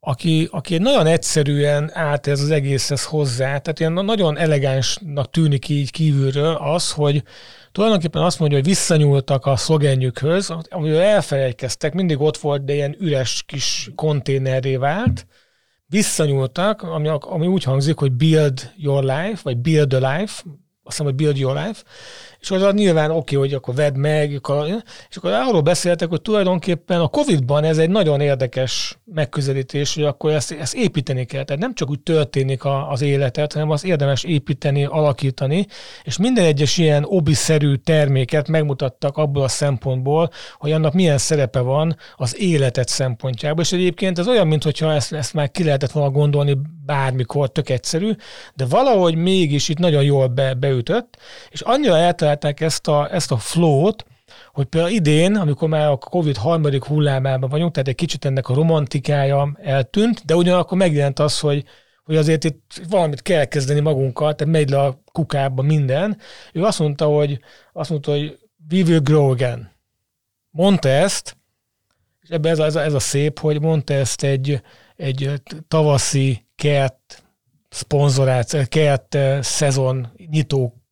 [0.00, 5.90] aki, aki nagyon egyszerűen állt ez az egészhez hozzá, tehát ilyen nagyon elegánsnak tűnik így
[5.90, 7.22] kívülről az, hogy
[7.72, 13.42] tulajdonképpen azt mondja, hogy visszanyúltak a szlogenjükhöz, amiről elfelejtkeztek, mindig ott volt, de ilyen üres
[13.46, 15.26] kis konténerré vált,
[15.86, 20.42] visszanyúltak, ami, ami úgy hangzik, hogy build your life, vagy build a life,
[20.86, 21.82] azt hiszem, hogy build your life,
[22.50, 24.30] és az nyilván oké, okay, hogy akkor vedd meg,
[25.08, 30.32] és akkor arról beszéltek, hogy tulajdonképpen a Covid-ban ez egy nagyon érdekes megközelítés, hogy akkor
[30.32, 31.44] ezt, ezt építeni kell.
[31.44, 35.66] Tehát nem csak úgy történik a, az életet, hanem az érdemes építeni, alakítani,
[36.02, 41.96] és minden egyes ilyen obiszerű terméket megmutattak abból a szempontból, hogy annak milyen szerepe van
[42.16, 43.62] az életet szempontjából.
[43.62, 48.10] És egyébként ez olyan, mintha ezt, ezt már ki lehetett volna gondolni bármikor, tök egyszerű,
[48.54, 51.16] de valahogy mégis itt nagyon jól be, beütött,
[51.50, 51.96] és annyira
[52.36, 54.04] eltalálták ezt a, ezt a flow-t,
[54.52, 58.54] hogy például idén, amikor már a Covid harmadik hullámában vagyunk, tehát egy kicsit ennek a
[58.54, 61.64] romantikája eltűnt, de ugyanakkor megjelent az, hogy
[62.04, 66.18] hogy azért itt valamit kell kezdeni magunkkal, tehát megy le a kukába minden.
[66.52, 67.40] Ő azt mondta, hogy,
[67.72, 68.38] azt mondta, hogy
[68.70, 69.70] we will grow again.
[70.50, 71.36] Mondta ezt,
[72.20, 74.62] és ebben ez a, ez a, ez a szép, hogy mondta ezt egy,
[74.96, 77.24] egy tavaszi kert
[77.68, 80.85] szponzorált, kert szezon nyitó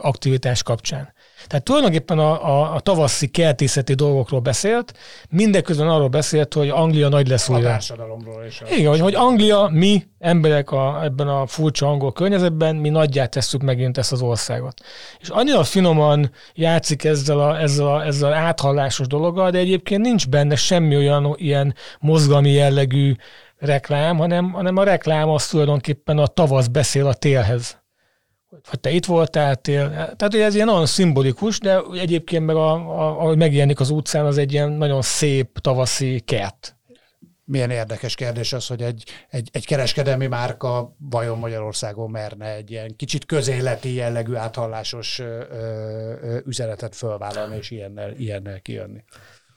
[0.00, 1.14] aktivitás kapcsán.
[1.46, 4.92] Tehát tulajdonképpen a, a, a tavaszi kertészeti dolgokról beszélt,
[5.30, 7.68] mindeközben arról beszélt, hogy Anglia nagy lesz újra.
[7.68, 8.62] A társadalomról is.
[8.70, 13.62] Igen, hogy, hogy Anglia, mi emberek a, ebben a furcsa angol környezetben, mi nagyját tesszük
[13.62, 14.80] megint ezt az országot.
[15.20, 20.28] És annyira finoman játszik ezzel a, ezzel a, ezzel a áthallásos dologgal, de egyébként nincs
[20.28, 23.14] benne semmi olyan ilyen mozgalmi jellegű
[23.58, 27.84] reklám, hanem, hanem a reklám az tulajdonképpen a tavasz beszél a télhez
[28.64, 29.88] hogy te itt voltál, tél.
[29.90, 34.26] Tehát hogy ez ilyen nagyon szimbolikus, de egyébként meg a, a, ahogy megjelenik az utcán,
[34.26, 36.76] az egy ilyen nagyon szép tavaszi kert.
[37.44, 42.96] Milyen érdekes kérdés az, hogy egy, egy, egy kereskedelmi márka vajon Magyarországon merne egy ilyen
[42.96, 49.04] kicsit közéleti jellegű áthallásos ö, ö, üzenetet fölvállalni, és ilyennel, ilyennel kijönni.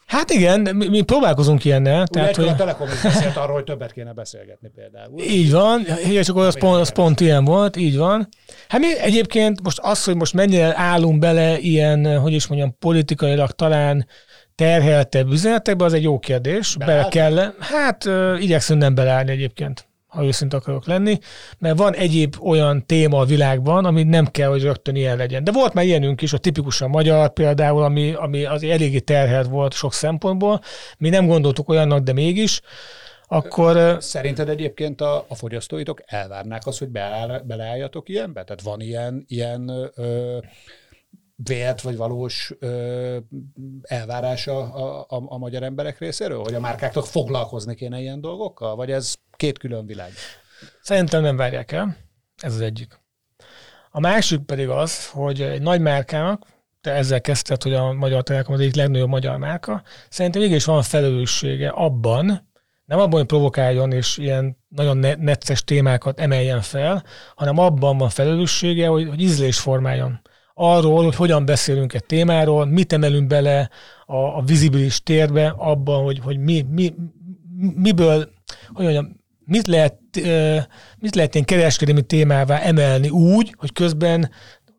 [0.10, 2.02] Hát igen, mi, mi próbálkozunk ilyennel.
[2.02, 2.48] Ugye tehát, hogy...
[2.48, 5.20] a Telekom is beszélt arról, hogy többet kéne beszélgetni például.
[5.22, 8.28] Így van, és akkor az pont, az pont ilyen volt, így van.
[8.68, 13.52] Hát mi egyébként most az, hogy most mennyire állunk bele ilyen, hogy is mondjam, politikailag
[13.52, 14.08] talán
[14.56, 16.76] terheltebb üzenetekbe, az egy jó kérdés.
[16.86, 21.18] Bele kell, hát igyekszünk nem beleállni egyébként ha őszint akarok lenni,
[21.58, 25.44] mert van egyéb olyan téma a világban, ami nem kell, hogy rögtön ilyen legyen.
[25.44, 29.74] De volt már ilyenünk is, a tipikusan magyar például, ami, ami az eléggé terhelt volt
[29.74, 30.62] sok szempontból.
[30.98, 32.62] Mi nem gondoltuk olyannak, de mégis.
[33.32, 33.98] Akkor...
[34.00, 38.44] Szerinted egyébként a, a fogyasztóitok elvárnák azt, hogy beáll, beleálljatok ilyenbe?
[38.44, 40.38] Tehát van ilyen, ilyen ö,
[41.36, 43.18] vélt vagy valós ö,
[43.82, 48.76] elvárása a, a, a magyar emberek részéről, hogy a márkáknak foglalkozni kéne ilyen dolgokkal?
[48.76, 50.12] Vagy ez két külön világ?
[50.82, 51.98] Szerintem nem várják el.
[52.38, 53.00] Ez az egyik.
[53.92, 56.46] A másik pedig az, hogy egy nagy márkának,
[56.82, 60.82] te ezzel kezdted, hogy a Magyar Telekom az egyik legnagyobb magyar márka, szerintem mégis van
[60.82, 62.48] felelőssége abban,
[62.86, 67.04] nem abban, hogy provokáljon és ilyen nagyon necces témákat emeljen fel,
[67.36, 70.22] hanem abban van felelőssége, hogy, hogy ízlés formáljon
[70.54, 73.70] arról, hogy hogyan beszélünk egy témáról, mit emelünk bele
[74.06, 76.94] a, a vizibilis térbe, abban, hogy, hogy mi, mi,
[77.76, 78.30] miből,
[78.74, 79.19] hogy mondjam,
[79.50, 79.98] mit lehet,
[81.00, 84.30] mit lehet ilyen kereskedelmi témává emelni úgy, hogy közben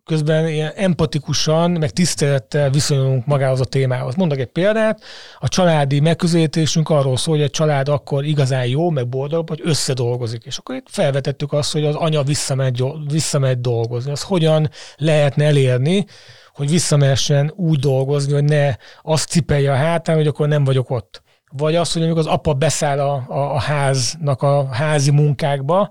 [0.05, 4.15] közben ilyen empatikusan, meg tisztelettel viszonyulunk magához a témához.
[4.15, 5.03] Mondok egy példát,
[5.39, 10.45] a családi megközelítésünk arról szól, hogy a család akkor igazán jó, meg boldog, hogy összedolgozik.
[10.45, 14.11] És akkor itt felvetettük azt, hogy az anya visszamegy, visszamegy dolgozni.
[14.11, 16.05] Az hogyan lehetne elérni,
[16.53, 21.23] hogy visszamehessen úgy dolgozni, hogy ne azt cipelje a hátán, hogy akkor nem vagyok ott
[21.53, 25.89] vagy az, hogy amikor az apa beszáll a, a, a háznak a házi munkákba.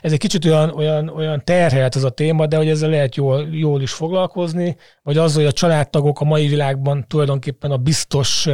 [0.00, 3.48] Ez egy kicsit olyan, olyan, olyan terhelt ez a téma, de hogy ezzel lehet jól,
[3.50, 8.48] jól is foglalkozni, vagy az, hogy a családtagok a mai világban tulajdonképpen a biztos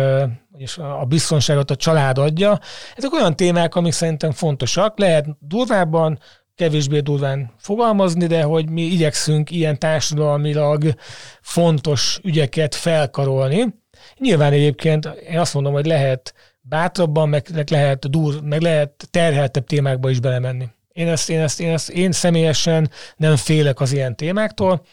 [0.57, 2.59] és a biztonságot a család adja.
[2.97, 4.99] Ezek olyan témák, amik szerintem fontosak.
[4.99, 6.19] Lehet durvábban,
[6.55, 10.95] kevésbé durván fogalmazni, de hogy mi igyekszünk ilyen társadalmilag
[11.41, 13.82] fontos ügyeket felkarolni,
[14.23, 20.11] Nyilván egyébként én azt mondom, hogy lehet bátrabban, meg, lehet dur, meg lehet terheltebb témákba
[20.11, 20.69] is belemenni.
[20.93, 24.85] Én ezt, én, ezt, én ezt én személyesen nem félek az ilyen témáktól,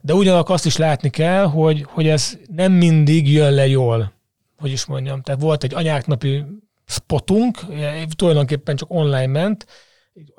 [0.00, 4.12] de ugyanakkor azt is látni kell, hogy, hogy ez nem mindig jön le jól,
[4.58, 5.22] hogy is mondjam.
[5.22, 6.44] Tehát volt egy anyáknapi
[6.86, 7.58] spotunk,
[8.16, 9.66] tulajdonképpen csak online ment,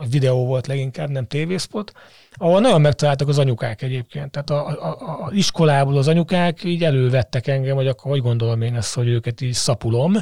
[0.09, 1.91] videó volt leginkább, nem tévészpot,
[2.33, 4.31] ahol nagyon megtaláltak az anyukák egyébként.
[4.31, 8.75] Tehát a, a, a iskolából az anyukák így elővettek engem, hogy akkor hogy gondolom én
[8.75, 10.15] ezt, hogy őket így szapulom.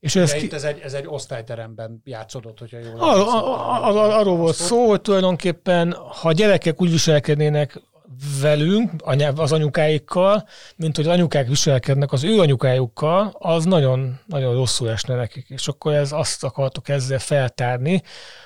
[0.00, 0.52] És ez, ki...
[0.52, 5.00] ez, egy, ez egy osztályteremben játszódott, hogyha jól Ar, ar, ar, Arról volt szó, hogy
[5.00, 7.80] tulajdonképpen, ha gyerekek úgy viselkednének
[8.40, 8.90] velünk,
[9.36, 15.14] az anyukáikkal, mint hogy az anyukák viselkednek az ő anyukájukkal, az nagyon, nagyon rosszul esne
[15.14, 15.48] nekik.
[15.48, 18.02] És akkor ez azt akartok ezzel feltárni,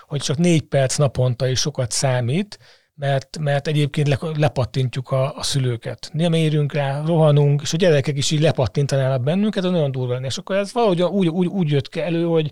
[0.06, 2.58] hogy csak négy perc naponta is sokat számít,
[2.96, 6.10] mert, mert egyébként le, lepattintjuk a, a szülőket.
[6.12, 10.38] Nem érünk rá, rohanunk, és a gyerekek is így lepattintanának bennünket, az nagyon durva És
[10.38, 12.50] akkor ez valahogy úgy, úgy, úgy jött elő, hogy,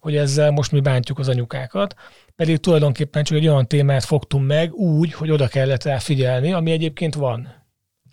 [0.00, 1.94] hogy ezzel most mi bántjuk az anyukákat
[2.36, 6.70] pedig tulajdonképpen csak egy olyan témát fogtunk meg úgy, hogy oda kellett rá figyelni, ami
[6.70, 7.48] egyébként van.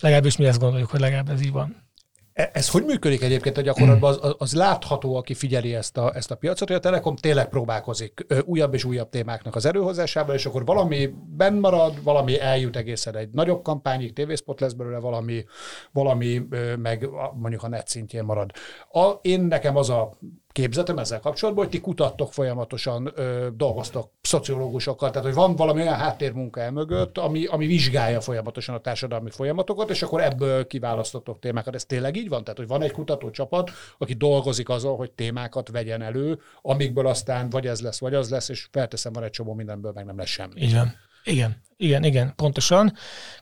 [0.00, 1.88] Legalábbis mi ezt gondoljuk, hogy legalább ez így van.
[2.32, 4.18] E, ez hogy működik egyébként a gyakorlatban?
[4.20, 8.26] Az, az látható, aki figyeli ezt a, ezt a piacot, hogy a Telekom tényleg próbálkozik
[8.44, 13.30] újabb és újabb témáknak az előhozásával, és akkor valami benn marad, valami eljut egészen egy
[13.30, 15.44] nagyobb kampányig, tévészpot lesz belőle, valami,
[15.92, 16.42] valami
[16.78, 18.50] meg mondjuk a net szintjén marad.
[18.92, 20.18] A, én nekem az a
[20.52, 25.94] képzetem ezzel kapcsolatban, hogy ti kutattok folyamatosan, ö, dolgoztok szociológusokkal, tehát hogy van valami olyan
[25.94, 31.74] háttérmunka mögött, ami, ami vizsgálja folyamatosan a társadalmi folyamatokat, és akkor ebből kiválasztottok témákat.
[31.74, 32.44] Ez tényleg így van?
[32.44, 37.66] Tehát, hogy van egy kutatócsapat, aki dolgozik azon, hogy témákat vegyen elő, amikből aztán vagy
[37.66, 40.60] ez lesz, vagy az lesz, és felteszem, van egy csomó mindenből, meg nem lesz semmi.
[40.60, 40.78] Így.
[41.24, 42.92] Igen, igen, igen, pontosan.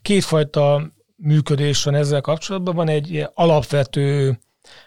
[0.03, 2.75] Kétfajta működés van ezzel kapcsolatban.
[2.75, 4.39] Van egy alapvető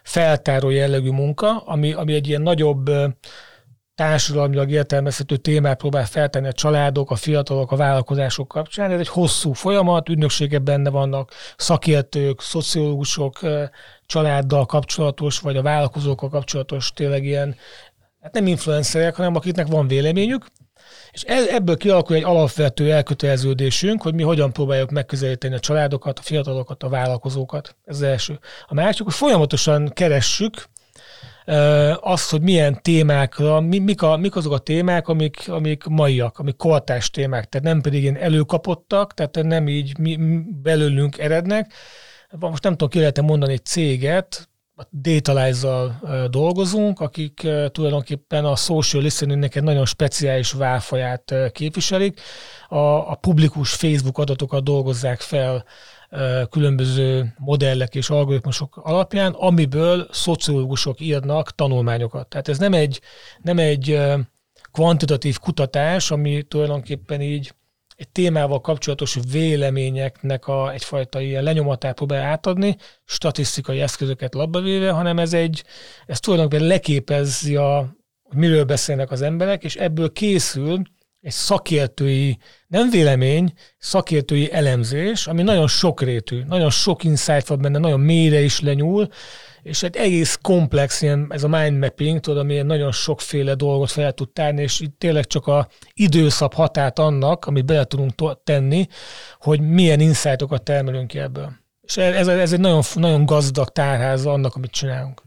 [0.04, 2.90] feltáró jellegű munka, ami, ami egy ilyen nagyobb
[3.96, 8.92] társadalmilag értelmezhető témát próbál feltenni a családok, a fiatalok, a vállalkozások kapcsán.
[8.92, 13.40] Ez egy hosszú folyamat, ügynökségek benne vannak, szakértők, szociológusok,
[14.06, 17.56] családdal kapcsolatos, vagy a vállalkozókkal kapcsolatos tényleg ilyen,
[18.22, 20.46] hát nem influencerek, hanem akiknek van véleményük,
[21.12, 26.84] és ebből kialakul egy alapvető elköteleződésünk, hogy mi hogyan próbáljuk megközelíteni a családokat, a fiatalokat,
[26.84, 27.76] a vállalkozókat.
[27.86, 28.40] Ez az első.
[28.68, 30.70] A másik, hogy folyamatosan keressük
[32.00, 37.10] azt, hogy milyen témákra, mik, a, mik azok a témák, amik, amik maiak, amik kortás
[37.10, 40.18] témák, tehát nem pedig ilyen előkapottak, tehát nem így mi,
[40.62, 41.74] belőlünk erednek.
[42.40, 44.50] Most nem tudom, ki lehet mondani egy céget,
[44.82, 52.22] a Datalize-zal dolgozunk, akik tulajdonképpen a social listeningnek egy nagyon speciális válfaját képviselik.
[52.68, 52.76] A,
[53.12, 55.66] a publikus Facebook adatokat dolgozzák fel
[56.50, 62.28] különböző modellek és algoritmusok alapján, amiből szociológusok írnak tanulmányokat.
[62.28, 63.02] Tehát ez nem egy,
[63.42, 64.00] nem egy
[64.72, 67.54] kvantitatív kutatás, ami tulajdonképpen így
[68.02, 75.20] egy témával kapcsolatos véleményeknek a, egyfajta ilyen lenyomatát próbál átadni, statisztikai eszközöket labba véve, hanem
[75.20, 75.64] ez egy,
[76.06, 80.82] ez tulajdonképpen leképezi a, hogy miről beszélnek az emberek, és ebből készül
[81.22, 82.38] egy szakértői,
[82.68, 88.60] nem vélemény, szakértői elemzés, ami nagyon sokrétű, nagyon sok insight van benne, nagyon mélyre is
[88.60, 89.08] lenyúl,
[89.64, 94.12] és egy egész komplex, ilyen, ez a mind mapping, tudod, ami nagyon sokféle dolgot fel
[94.12, 98.88] tud tárni, és itt tényleg csak a időszab hatát annak, amit bele tudunk tenni,
[99.40, 101.52] hogy milyen insightokat termelünk ki ebből.
[101.82, 105.22] És ez, ez egy nagyon, nagyon gazdag tárháza annak, amit csinálunk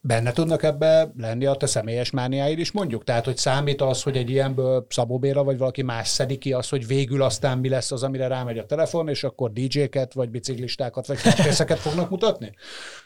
[0.00, 3.04] benne tudnak ebbe lenni a te személyes mániáid is mondjuk?
[3.04, 6.68] Tehát, hogy számít az, hogy egy ilyenből Szabó Béla vagy valaki más szedi ki az,
[6.68, 11.06] hogy végül aztán mi lesz az, amire rámegy a telefon, és akkor DJ-ket, vagy biciklistákat,
[11.06, 12.52] vagy készeket fognak mutatni?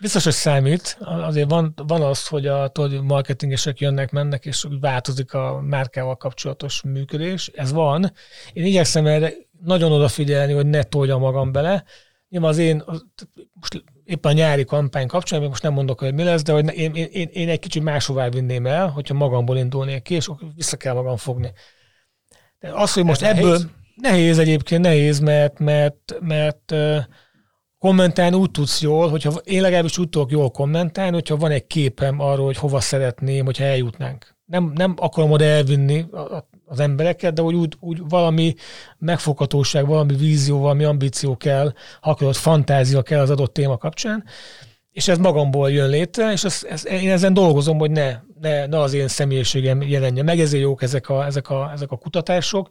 [0.00, 0.98] Biztos, hogy számít.
[1.00, 6.82] Azért van, van az, hogy a tudod, marketingesek jönnek, mennek, és változik a márkával kapcsolatos
[6.82, 7.50] működés.
[7.54, 8.12] Ez van.
[8.52, 9.32] Én igyekszem erre
[9.64, 11.84] nagyon odafigyelni, hogy ne toljam magam bele.
[12.28, 12.84] Nyilván az én,
[13.52, 16.94] most éppen a nyári kampány kapcsán, most nem mondok, hogy mi lesz, de hogy én,
[16.94, 21.16] én, én egy kicsit máshová vinném el, hogyha magamból indulnék ki, és vissza kell magam
[21.16, 21.52] fogni.
[22.58, 23.66] De az, hogy most Ez ebből nehéz?
[23.94, 26.74] nehéz egyébként, nehéz, mert, mert, mert
[27.78, 32.20] kommentálni úgy tudsz jól, hogyha én legalábbis úgy tudok jól kommentálni, hogyha van egy képem
[32.20, 34.36] arról, hogy hova szeretném, hogyha eljutnánk.
[34.44, 38.54] Nem, nem akarom oda elvinni a, az embereket, de hogy úgy, úgy valami
[38.98, 44.24] megfoghatóság, valami vízió, valami ambíció kell, ha akarod, fantázia kell az adott téma kapcsán,
[44.92, 48.78] és ez magamból jön létre, és ez, ez, én ezen dolgozom, hogy ne, ne, ne
[48.78, 52.68] az én személyiségem jelenje meg, ezért jók ezek a, ezek a, ezek a kutatások,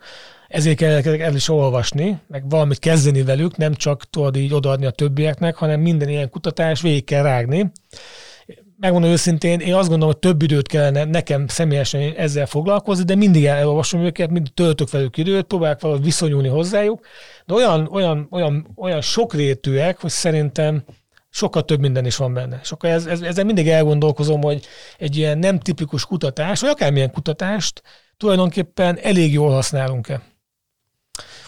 [0.47, 4.91] ezért kell el is olvasni, meg valamit kezdeni velük, nem csak tudod így odaadni a
[4.91, 7.71] többieknek, hanem minden ilyen kutatás végig kell rágni,
[8.81, 13.45] megmondom őszintén, én azt gondolom, hogy több időt kellene nekem személyesen ezzel foglalkozni, de mindig
[13.45, 17.05] elolvasom őket, mindig töltök velük időt, próbálok valahogy viszonyulni hozzájuk,
[17.45, 20.83] de olyan, olyan, olyan, olyan sokrétűek, hogy szerintem
[21.29, 22.59] sokkal több minden is van benne.
[22.63, 24.65] És akkor ez, ez, ezzel mindig elgondolkozom, hogy
[24.97, 27.81] egy ilyen nem tipikus kutatás, vagy akármilyen kutatást
[28.17, 30.21] tulajdonképpen elég jól használunk-e.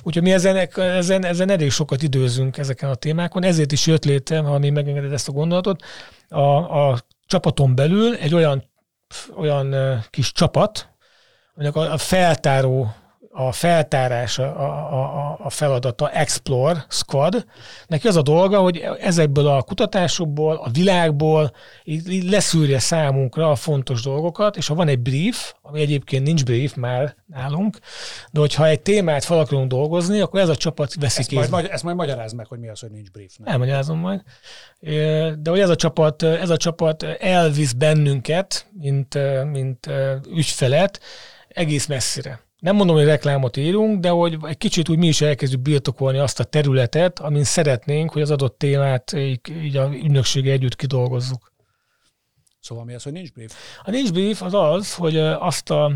[0.04, 4.40] Úgyhogy mi ezen, ezen, ezen elég sokat időzünk ezeken a témákon, ezért is jött létre,
[4.40, 5.84] ha mi megengedett ezt a gondolatot,
[6.30, 7.00] a, a
[7.34, 8.64] csapaton belül egy olyan,
[9.36, 9.76] olyan
[10.10, 10.90] kis csapat,
[11.54, 12.96] mondjuk a feltáró
[13.36, 17.46] a feltárás a, a, a feladata Explore Squad.
[17.88, 21.52] Neki az a dolga, hogy ezekből a kutatásokból, a világból
[21.84, 26.74] így leszűrje számunkra a fontos dolgokat, és ha van egy brief, ami egyébként nincs brief
[26.74, 27.78] már nálunk,
[28.32, 31.48] de hogyha egy témát fel akarunk dolgozni, akkor ez a csapat veszi ezt kézbe.
[31.50, 33.38] Majd, ezt majd magyaráz meg, hogy mi az, hogy nincs brief.
[33.38, 33.52] Nem?
[33.54, 34.22] Elmagyarázom majd.
[35.40, 39.18] De hogy ez a csapat, ez a csapat elvisz bennünket, mint,
[39.52, 39.90] mint
[40.28, 41.00] ügyfelet,
[41.48, 45.62] egész messzire nem mondom, hogy reklámot írunk, de hogy egy kicsit úgy mi is elkezdjük
[45.62, 50.76] birtokolni azt a területet, amin szeretnénk, hogy az adott témát így, így a ügynöksége együtt
[50.76, 51.52] kidolgozzuk.
[52.60, 53.54] Szóval mi az, hogy nincs brief?
[53.84, 55.92] A nincs brief az az, hogy azt a,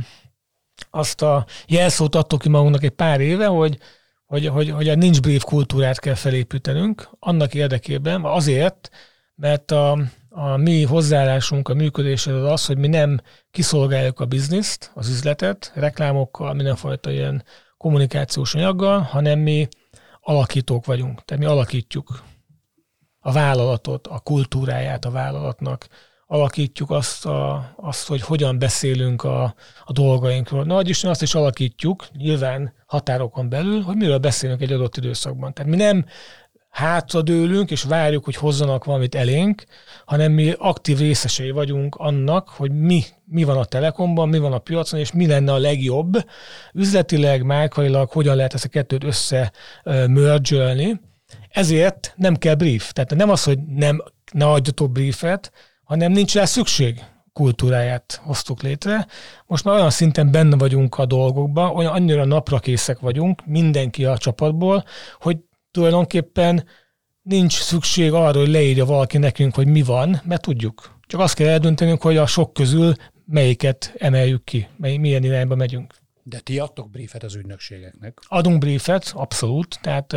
[0.90, 3.78] azt a jelszót adtuk ki magunknak egy pár éve, hogy,
[4.26, 8.90] hogy, hogy, hogy a nincs brief kultúrát kell felépítenünk, annak érdekében, azért,
[9.36, 10.00] mert a,
[10.40, 13.22] a mi hozzáállásunk, a működéshez az az, hogy mi nem
[13.52, 17.44] kiszolgáljuk a bizniszt, az üzletet, reklámokkal, mindenfajta ilyen
[17.78, 19.68] kommunikációs anyaggal, hanem mi
[20.22, 21.26] alakítók vagyunk.
[21.26, 22.24] Tehát mi alakítjuk
[23.20, 25.88] a vállalatot, a kultúráját a vállalatnak,
[26.28, 30.64] alakítjuk azt, a, azt hogy hogyan beszélünk a, a dolgainkról.
[30.64, 35.54] Nagy Isten azt is alakítjuk, nyilván határokon belül, hogy miről beszélünk egy adott időszakban.
[35.54, 36.06] Tehát mi nem
[36.78, 39.64] hátradőlünk, és várjuk, hogy hozzanak valamit elénk,
[40.06, 44.58] hanem mi aktív részesei vagyunk annak, hogy mi, mi van a Telekomban, mi van a
[44.58, 46.26] piacon, és mi lenne a legjobb
[46.74, 49.52] üzletileg, márkailag, hogyan lehet ezt a kettőt össze
[50.08, 51.02] mergelni.
[51.50, 52.92] Ezért nem kell brief.
[52.92, 55.52] Tehát nem az, hogy nem, ne adjatok briefet,
[55.84, 57.04] hanem nincs rá szükség
[57.34, 59.08] kultúráját hoztuk létre.
[59.46, 64.18] Most már olyan szinten benne vagyunk a dolgokban, olyan annyira napra készek vagyunk, mindenki a
[64.18, 64.84] csapatból,
[65.20, 65.38] hogy
[65.78, 66.66] tulajdonképpen
[67.22, 71.00] nincs szükség arra, hogy leírja valaki nekünk, hogy mi van, mert tudjuk.
[71.08, 72.94] Csak azt kell eldöntenünk, hogy a sok közül
[73.26, 75.96] melyiket emeljük ki, mely, milyen irányba megyünk.
[76.24, 78.20] De ti adtok briefet az ügynökségeknek?
[78.28, 79.80] Adunk briefet, abszolút.
[79.82, 80.08] Tehát,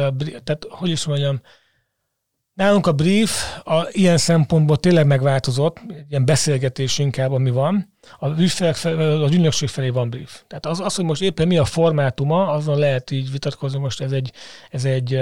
[0.45, 1.41] tehát hogy is mondjam,
[2.55, 7.95] Nálunk a brief a, ilyen szempontból tényleg megváltozott, ilyen beszélgetés inkább, ami van.
[8.19, 10.43] A felé, az ügynökség felé van brief.
[10.47, 14.13] Tehát az, az, hogy most éppen mi a formátuma, azon lehet így vitatkozni, most ez
[14.13, 14.33] egy,
[14.71, 15.21] ez egy,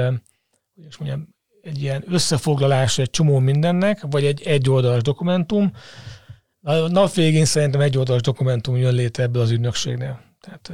[0.79, 1.29] hogy is mondjam,
[1.61, 5.73] egy ilyen összefoglalás egy csomó mindennek, vagy egy egyoldalas dokumentum.
[6.61, 10.21] A nap végén szerintem egy oldalas dokumentum jön létre ebből az ügynökségnél.
[10.41, 10.73] Tehát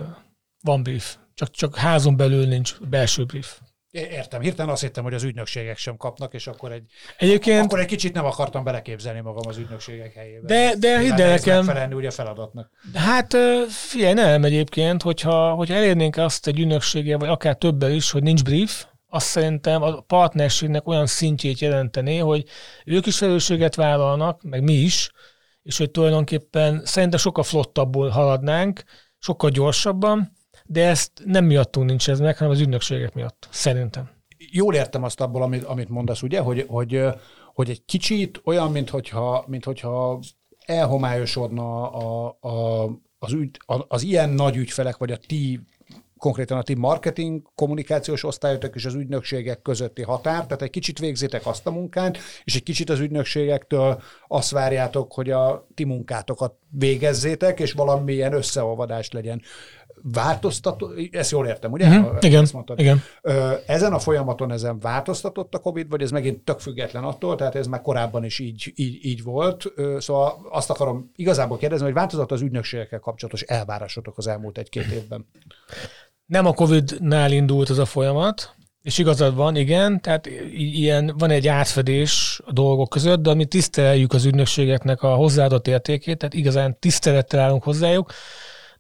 [0.61, 1.17] van brief.
[1.35, 3.61] Csak, csak házon belül nincs belső brief.
[3.91, 6.85] Értem, hirtelen azt hittem, hogy az ügynökségek sem kapnak, és akkor egy,
[7.19, 10.47] Egyébként, akkor egy kicsit nem akartam beleképzelni magam az ügynökségek helyébe.
[10.47, 11.65] De, de hidd el nekem...
[11.65, 12.71] Felelni ugye a feladatnak.
[12.95, 13.37] Hát
[13.69, 18.43] figyelj, nem egyébként, hogyha, hogyha elérnénk azt egy ügynökséggel, vagy akár többel is, hogy nincs
[18.43, 22.45] brief, azt szerintem a partnerségnek olyan szintjét jelentené, hogy
[22.85, 25.11] ők is felelősséget vállalnak, meg mi is,
[25.63, 28.83] és hogy tulajdonképpen szerintem sokkal flottabbul haladnánk,
[29.19, 30.33] sokkal gyorsabban,
[30.65, 34.11] de ezt nem miattunk nincs ez meg, hanem az ügynökségek miatt, szerintem.
[34.39, 37.05] Jól értem azt abból, amit, amit mondasz, ugye, hogy, hogy,
[37.55, 40.21] hogy egy kicsit olyan, mint hogyha, mint hogyha
[40.67, 42.85] elhomályosodna a, a,
[43.19, 43.57] az, ügy,
[43.89, 45.61] az ilyen nagy ügyfelek, vagy a ti
[46.25, 51.47] konkrétan a ti marketing kommunikációs osztályotok és az ügynökségek közötti határ, tehát egy kicsit végzitek
[51.47, 57.61] azt a munkát, és egy kicsit az ügynökségektől azt várjátok, hogy a ti munkátokat végezzétek,
[57.61, 59.43] és valamilyen összeolvadás legyen
[60.13, 61.89] változtató, ezt jól értem, ugye?
[61.89, 62.17] Uh-huh.
[62.21, 62.81] Igen, mondtad.
[62.81, 63.03] igen.
[63.67, 67.67] Ezen a folyamaton ezen változtatott a COVID, vagy ez megint tök független attól, tehát ez
[67.67, 69.73] már korábban is így, így, így volt.
[69.99, 75.27] Szóval azt akarom igazából kérdezni, hogy változott az ügynökségekkel kapcsolatos elvárásotok az elmúlt egy-két évben?
[76.27, 81.49] Nem a COVID-nál indult ez a folyamat, és igazad van, igen, tehát ilyen van egy
[81.49, 87.41] átfedés a dolgok között, de mi tiszteljük az ügynökségeknek a hozzáadott értékét, tehát igazán tisztelettel
[87.41, 88.13] állunk hozzájuk.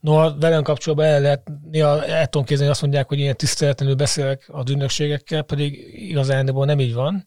[0.00, 4.48] No, velem kapcsolatban el lehet, néha el tudom képzelni, azt mondják, hogy ilyen tiszteletlenül beszélek
[4.52, 7.26] az ügynökségekkel, pedig igazán nem így van.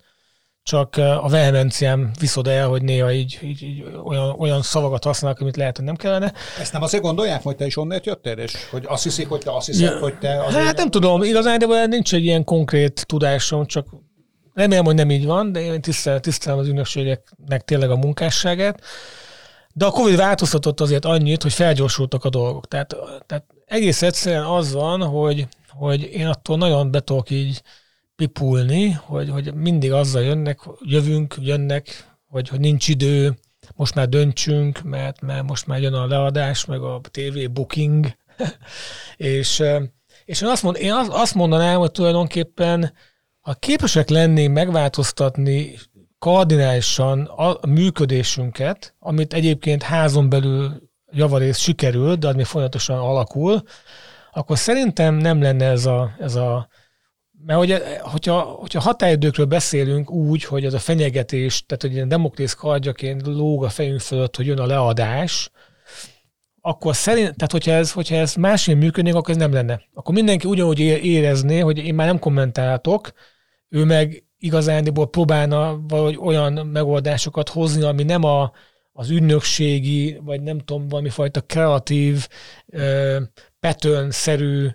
[0.67, 5.55] Csak a vehemenciám viszod el, hogy néha így, így, így olyan, olyan szavakat használnak, amit
[5.55, 6.33] lehet, hogy nem kellene.
[6.59, 9.55] Ezt nem azért gondolják, hogy te is onnét jöttél, és hogy azt hiszik, hogy te
[9.55, 10.43] azt hiszed, ja, hogy te...
[10.43, 13.87] Azért hát nem tudom, igazán, de nincs egy ilyen konkrét tudásom, csak
[14.53, 18.81] remélem, hogy nem így van, de én tisztelem, tisztelem az ügynökségeknek tényleg a munkásságát.
[19.73, 22.67] De a Covid változtatott azért annyit, hogy felgyorsultak a dolgok.
[22.67, 22.95] Tehát,
[23.25, 27.61] tehát egész egyszerűen az van, hogy, hogy én attól nagyon be tudok így
[28.17, 33.37] pipulni, hogy, hogy mindig azzal jönnek, jövünk, jönnek, hogy, hogy nincs idő,
[33.75, 38.05] most már döntsünk, mert, mert most már jön a leadás, meg a TV booking,
[39.17, 39.63] és,
[40.25, 42.93] és én, azt mond, én azt mondanám, hogy tulajdonképpen
[43.41, 45.75] ha képesek lenni megváltoztatni
[46.19, 53.61] kardinálisan a működésünket, amit egyébként házon belül javarész sikerül, de az még folyamatosan alakul,
[54.31, 56.67] akkor szerintem nem lenne ez a, ez a
[57.45, 62.53] mert hogy, hogyha, hogyha határidőkről beszélünk úgy, hogy ez a fenyegetés, tehát hogy ilyen demokrész
[62.53, 65.51] kardjaként lóg a fejünk fölött, hogy jön a leadás,
[66.61, 69.81] akkor szerint, tehát hogyha ez, hogyha ez másként működnék, akkor ez nem lenne.
[69.93, 73.11] Akkor mindenki ugyanúgy érezné, hogy én már nem kommentáltok,
[73.69, 78.51] ő meg igazándiból próbálna valahogy olyan megoldásokat hozni, ami nem a,
[78.91, 82.27] az ügynökségi, vagy nem tudom, valami fajta kreatív,
[83.59, 84.67] pattern-szerű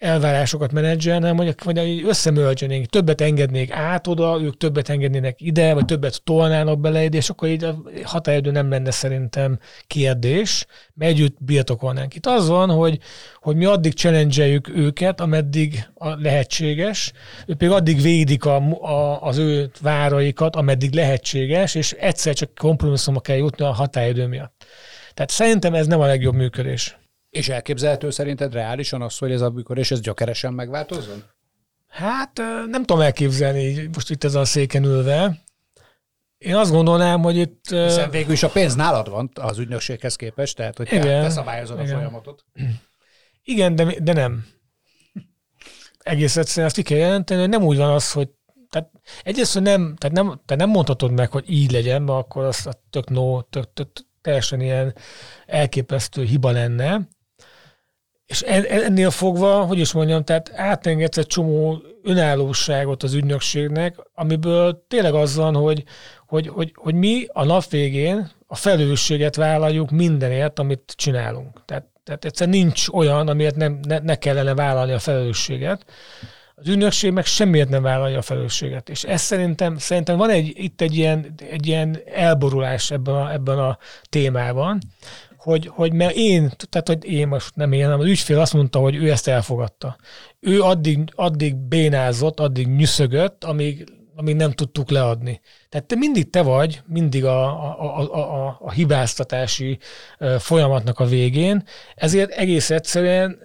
[0.00, 5.84] elvárásokat menedzselni, hanem hogy, hogy összemölcsönénk, többet engednék át oda, ők többet engednének ide, vagy
[5.84, 12.14] többet tolnának bele és akkor így a határidő nem lenne szerintem kérdés, mert együtt birtokolnánk.
[12.14, 12.98] Itt az van, hogy,
[13.40, 17.12] hogy mi addig challenge őket, ameddig a lehetséges,
[17.46, 23.22] ők pedig addig védik a, a, az ő váraikat, ameddig lehetséges, és egyszer csak kompromisszumok
[23.22, 24.64] kell jutni a határidő miatt.
[25.14, 26.99] Tehát szerintem ez nem a legjobb működés.
[27.30, 31.22] És elképzelhető szerinted reálisan az, hogy ez a működés ez gyökeresen megváltozzon?
[31.88, 35.40] Hát nem tudom elképzelni most itt ez a széken ülve.
[36.38, 37.68] Én azt gondolnám, hogy itt...
[37.68, 41.80] Hiszen végül is a pénz nálad van az ügynökséghez képest, tehát hogy igen, te, szabályozod
[41.80, 41.94] igen.
[41.94, 42.44] a folyamatot.
[43.42, 44.46] Igen, de, de nem.
[45.98, 48.28] Egész egyszerűen azt ki kell jelenteni, hogy nem úgy van az, hogy
[48.70, 48.90] tehát
[49.22, 52.66] egyrészt, hogy nem, tehát nem, te nem mondhatod meg, hogy így legyen, mert akkor az
[52.66, 53.88] a tök no, tök, tök,
[54.20, 54.94] teljesen ilyen
[55.46, 57.08] elképesztő hiba lenne.
[58.30, 65.14] És ennél fogva, hogy is mondjam, tehát átengedsz egy csomó önállóságot az ügynökségnek, amiből tényleg
[65.14, 65.84] az van, hogy,
[66.26, 71.64] hogy, hogy, hogy mi a nap végén a felelősséget vállaljuk mindenért, amit csinálunk.
[71.64, 75.84] Tehát, tehát egyszerűen nincs olyan, amiért nem, ne, ne kellene vállalni a felelősséget.
[76.54, 78.88] Az ügynökség meg semmiért nem vállalja a felelősséget.
[78.88, 83.58] És ez szerintem, szerintem van egy, itt egy ilyen, egy ilyen elborulás ebben a, ebben
[83.58, 83.78] a
[84.08, 84.78] témában,
[85.40, 88.78] hogy, hogy mert én, tehát hogy én most nem én, hanem az ügyfél azt mondta,
[88.78, 89.96] hogy ő ezt elfogadta.
[90.40, 93.84] Ő addig, addig bénázott, addig nyüszögött, amíg,
[94.16, 95.40] amíg nem tudtuk leadni.
[95.68, 97.44] Tehát te mindig te vagy, mindig a,
[97.80, 99.78] a, a, a, a hibáztatási
[100.38, 101.62] folyamatnak a végén,
[101.94, 103.38] ezért egész egyszerűen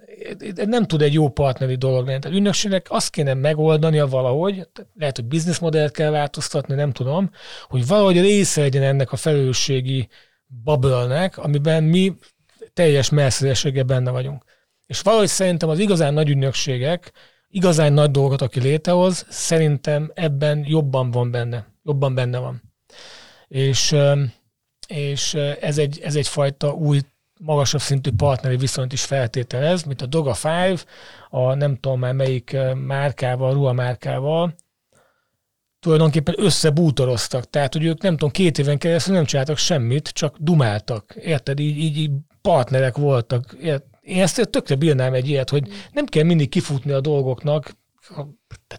[0.66, 2.18] nem tud egy jó partneri dolog lenni.
[2.18, 4.68] Tehát ügynökségnek azt kéne megoldania valahogy,
[4.98, 7.30] lehet, hogy bizniszmodellt kell változtatni, nem tudom,
[7.68, 10.08] hogy valahogy része legyen ennek a felelősségi
[10.46, 12.16] bubble amiben mi
[12.72, 14.44] teljes messzességgel benne vagyunk.
[14.86, 17.12] És valahogy szerintem az igazán nagy ügynökségek,
[17.48, 21.66] igazán nagy dolgot, aki létehoz, szerintem ebben jobban van benne.
[21.82, 22.62] Jobban benne van.
[23.48, 23.96] És,
[24.86, 27.00] és ez, egy, ez egyfajta új
[27.40, 30.36] magasabb szintű partneri viszonyt is feltételez, mint a Doga
[30.70, 30.86] 5,
[31.30, 34.54] a nem tudom már melyik márkával, ruha márkával,
[35.86, 37.50] tulajdonképpen összebútoroztak.
[37.50, 41.14] Tehát, hogy ők nem tudom, két éven keresztül nem csináltak semmit, csak dumáltak.
[41.20, 41.60] Érted?
[41.60, 42.10] Így, így, így
[42.42, 43.56] partnerek voltak.
[44.00, 47.76] Én ezt tökre bírnám egy ilyet, hogy nem kell mindig kifutni a dolgoknak,
[48.08, 48.24] a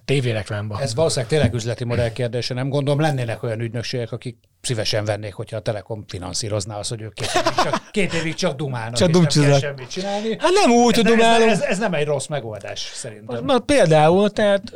[0.05, 0.82] tévéreklámba.
[0.82, 2.53] Ez valószínűleg tényleg üzleti modell kérdése.
[2.53, 7.14] Nem gondolom, lennének olyan ügynökségek, akik szívesen vennék, hogyha a Telekom finanszírozná azt, hogy ők
[7.14, 10.30] két évig csak, két évig csak dumálnak, csak és nem kell semmit csinálni.
[10.39, 11.49] Hát nem úgy, hogy dumálunk.
[11.51, 13.45] Ez, ez, ez, nem egy rossz megoldás, szerintem.
[13.45, 14.72] Na, például, tehát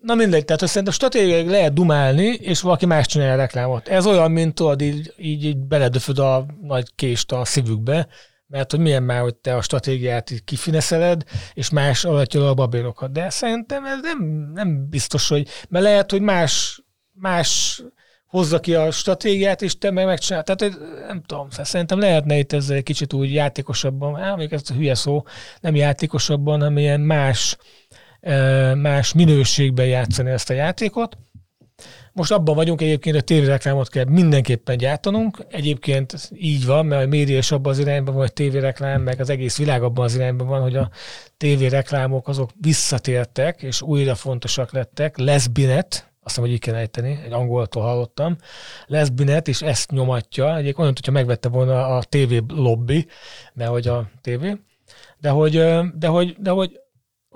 [0.00, 3.88] Na mindegy, tehát hogy szerintem stratégiai lehet dumálni, és valaki más csinálja a reklámot.
[3.88, 8.08] Ez olyan, mint tudod, így, így, így beledöföd a nagy kést a szívükbe,
[8.46, 11.22] mert hogy milyen már, hogy te a stratégiát így kifineszeled,
[11.54, 13.12] és más alatja a babélokat.
[13.12, 16.82] De szerintem ez nem, nem biztos, hogy, mert lehet, hogy más,
[17.12, 17.82] más
[18.26, 20.42] hozza ki a stratégiát, és te meg megcsinál.
[20.42, 20.78] Tehát
[21.08, 24.94] nem tudom, szerintem lehetne itt ezzel egy kicsit úgy játékosabban, hát még ez a hülye
[24.94, 25.22] szó,
[25.60, 27.56] nem játékosabban, hanem ilyen más,
[28.74, 31.16] más minőségben játszani ezt a játékot.
[32.12, 35.44] Most abban vagyunk egyébként, hogy tévéreklámot kell mindenképpen gyártanunk.
[35.48, 39.30] Egyébként így van, mert a média is abban az irányban van, hogy tévéreklám, meg az
[39.30, 40.90] egész világ abban az irányban van, hogy a
[41.36, 45.18] tévéreklámok azok visszatértek, és újra fontosak lettek.
[45.18, 48.36] Lesbinet, azt hiszem, hogy így kell ejteni, egy angoltól hallottam,
[48.86, 50.52] Lesbinet, és ezt nyomatja.
[50.52, 53.06] Egyébként olyan, hogyha megvette volna a TV lobby,
[53.54, 54.56] mert hogy a tévé,
[55.18, 55.52] de hogy,
[55.98, 56.80] de hogy, de hogy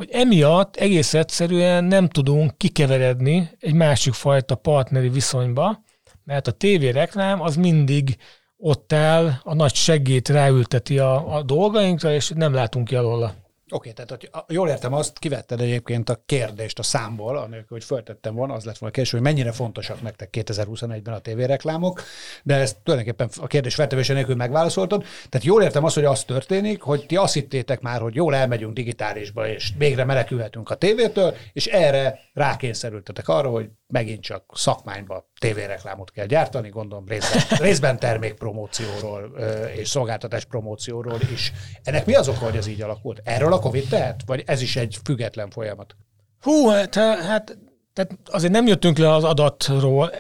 [0.03, 5.83] hogy emiatt egész egyszerűen nem tudunk kikeveredni egy másik fajta partneri viszonyba,
[6.25, 8.17] mert a tévéreklám az mindig
[8.57, 13.35] ott áll, a nagy segít ráülteti a, a dolgainkra, és nem látunk ki alóla.
[13.75, 17.85] Oké, okay, tehát hogy jól értem azt, kivetted egyébként a kérdést a számból, anélkül, hogy
[17.85, 22.03] föltettem volna, az lett volna a kérdés, hogy mennyire fontosak nektek 2021-ben a tévéreklámok,
[22.43, 25.05] de ezt tulajdonképpen a kérdés feltevése nélkül megválaszoltad.
[25.29, 28.73] Tehát jól értem azt, hogy az történik, hogy ti azt hittétek már, hogy jól elmegyünk
[28.73, 36.11] digitálisba, és végre menekülhetünk a tévétől, és erre rákényszerültetek arra, hogy megint csak szakmányba tévéreklámot
[36.11, 39.39] kell gyártani, gondolom részben, részben termékpromócióról
[39.77, 41.53] és szolgáltatás promócióról is.
[41.83, 43.21] Ennek mi az oka, hogy ez így alakult?
[43.25, 44.21] Erről a Covid tehet?
[44.27, 45.97] Vagy ez is egy független folyamat?
[46.41, 47.59] Hú, hát, hát
[47.93, 50.11] tehát azért nem jöttünk le az adatról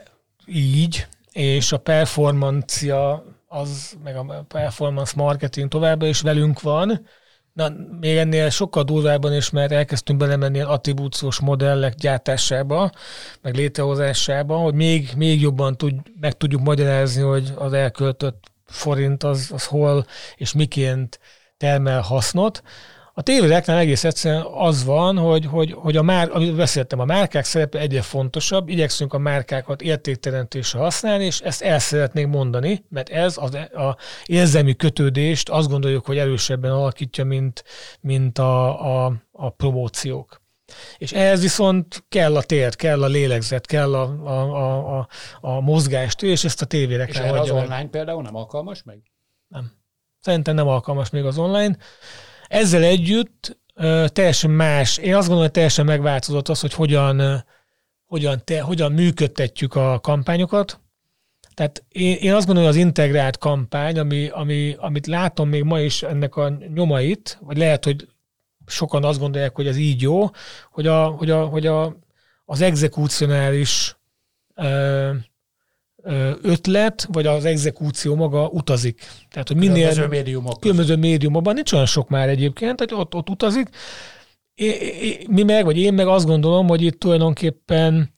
[0.46, 7.06] így, és a performancia az, meg a performance marketing továbbra is velünk van,
[7.52, 12.90] Na, még ennél sokkal durvábban is, mert elkezdtünk belemenni az attribúciós modellek gyártásába,
[13.42, 19.50] meg létrehozásába, hogy még, még jobban tud, meg tudjuk magyarázni, hogy az elköltött forint az,
[19.52, 21.20] az hol és miként
[21.56, 22.62] termel hasznot.
[23.14, 27.44] A tévéreklám egész egyszerűen az van, hogy, hogy, hogy a már, amit beszéltem, a márkák
[27.44, 33.36] szerepe egyre fontosabb, igyekszünk a márkákat értékteremtésre használni, és ezt el szeretnék mondani, mert ez
[33.36, 37.64] az a érzelmi kötődést azt gondoljuk, hogy erősebben alakítja, mint,
[38.00, 40.40] mint a, a, a promóciók.
[40.98, 45.08] És ehhez viszont kell a tér, kell a lélegzet, kell a, a, a, a,
[45.40, 49.02] a mozgást, és ezt a tévére kell És erre az online például nem alkalmas meg?
[49.48, 49.72] Nem.
[50.20, 51.76] Szerintem nem alkalmas még az online.
[52.52, 53.58] Ezzel együtt
[54.06, 57.44] teljesen más, én azt gondolom, hogy teljesen megváltozott az, hogy hogyan,
[58.06, 60.80] hogyan, te, hogyan működtetjük a kampányokat.
[61.54, 65.80] Tehát én, én azt gondolom, hogy az integrált kampány, ami, ami, amit látom még ma
[65.80, 68.08] is ennek a nyomait, vagy lehet, hogy
[68.66, 70.30] sokan azt gondolják, hogy ez így jó,
[70.70, 71.96] hogy, a, hogy, a, hogy a,
[72.44, 73.96] az exekúcionális
[76.42, 79.00] ötlet, vagy az exekúció maga utazik.
[79.30, 79.88] Tehát, hogy minél...
[79.88, 80.60] Különböző médiumok.
[80.60, 83.68] Különböző médiumokban, nincs olyan sok már egyébként, hogy ott, ott utazik.
[84.54, 88.14] É, é, mi meg, vagy én meg azt gondolom, hogy itt tulajdonképpen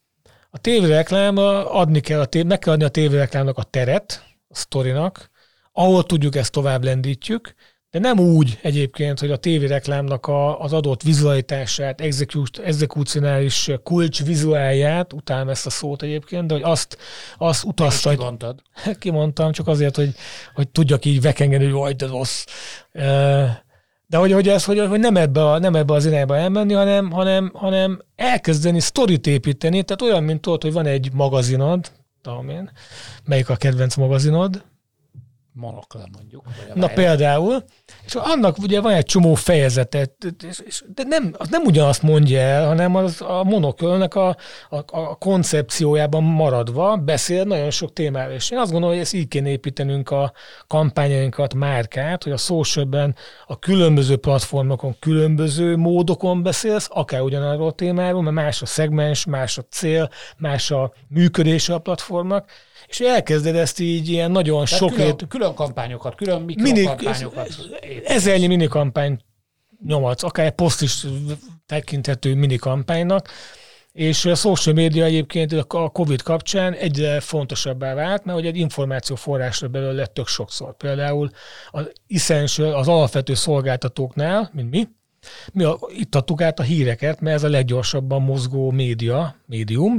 [0.50, 5.30] a tévéreklám adni kell, a tév, meg kell adni a tévéreklámnak a teret, a sztorinak,
[5.72, 7.54] ahol tudjuk ezt tovább lendítjük,
[7.94, 12.00] de nem úgy egyébként, hogy a tévéreklámnak a, az adott vizualitását,
[12.64, 16.98] exekúcionális kulcs vizuálját, utálom ezt a szót egyébként, de hogy azt,
[17.38, 18.10] azt utazta.
[18.10, 18.62] Kimondtad?
[18.98, 20.14] Kimondtam, csak azért, hogy,
[20.54, 22.44] hogy tudjak így vekengeni, hogy vagy, de rossz.
[24.06, 27.10] De hogy, hogy, ez, hogy, hogy nem, ebbe a, nem ebbe az irányba elmenni, hanem,
[27.10, 31.90] hanem, hanem elkezdeni sztorit építeni, tehát olyan, mint tudod, hogy van egy magazinod,
[32.22, 32.70] tudom én,
[33.24, 34.64] melyik a kedvenc magazinod,
[35.54, 36.44] monokle mondjuk.
[36.74, 37.64] Na például,
[38.04, 40.12] és annak ugye van egy csomó fejezetet,
[40.94, 44.28] de nem, az nem ugyanazt mondja el, hanem az a monokölnek a,
[44.68, 48.34] a, a koncepciójában maradva beszél nagyon sok témáról.
[48.34, 50.32] És én azt gondolom, hogy ezt így kéne építenünk a
[50.66, 58.22] kampányainkat, márkát, hogy a socialben a különböző platformokon, különböző módokon beszélsz, akár ugyanarról a témáról,
[58.22, 62.50] mert más a szegmens, más a cél, más a működése a platformnak,
[62.86, 64.92] és elkezded ezt így ilyen nagyon Tehát sok...
[64.92, 67.48] Külön, külön kampányokat, külön mikrokampányokat.
[67.80, 69.18] Mini, ezernyi minikampány
[69.86, 71.06] nyomatsz, akár egy poszt is
[71.66, 73.28] tekinthető minikampánynak,
[73.92, 79.68] és a social media egyébként a Covid kapcsán egyre fontosabbá vált, mert hogy egy információforrásra
[79.68, 80.76] belőle lett tök sokszor.
[80.76, 81.30] Például
[81.70, 84.88] az essential, az alapvető szolgáltatóknál, mint mi,
[85.52, 89.96] mi a, itt adtuk át a híreket, mert ez a leggyorsabban mozgó média, médium,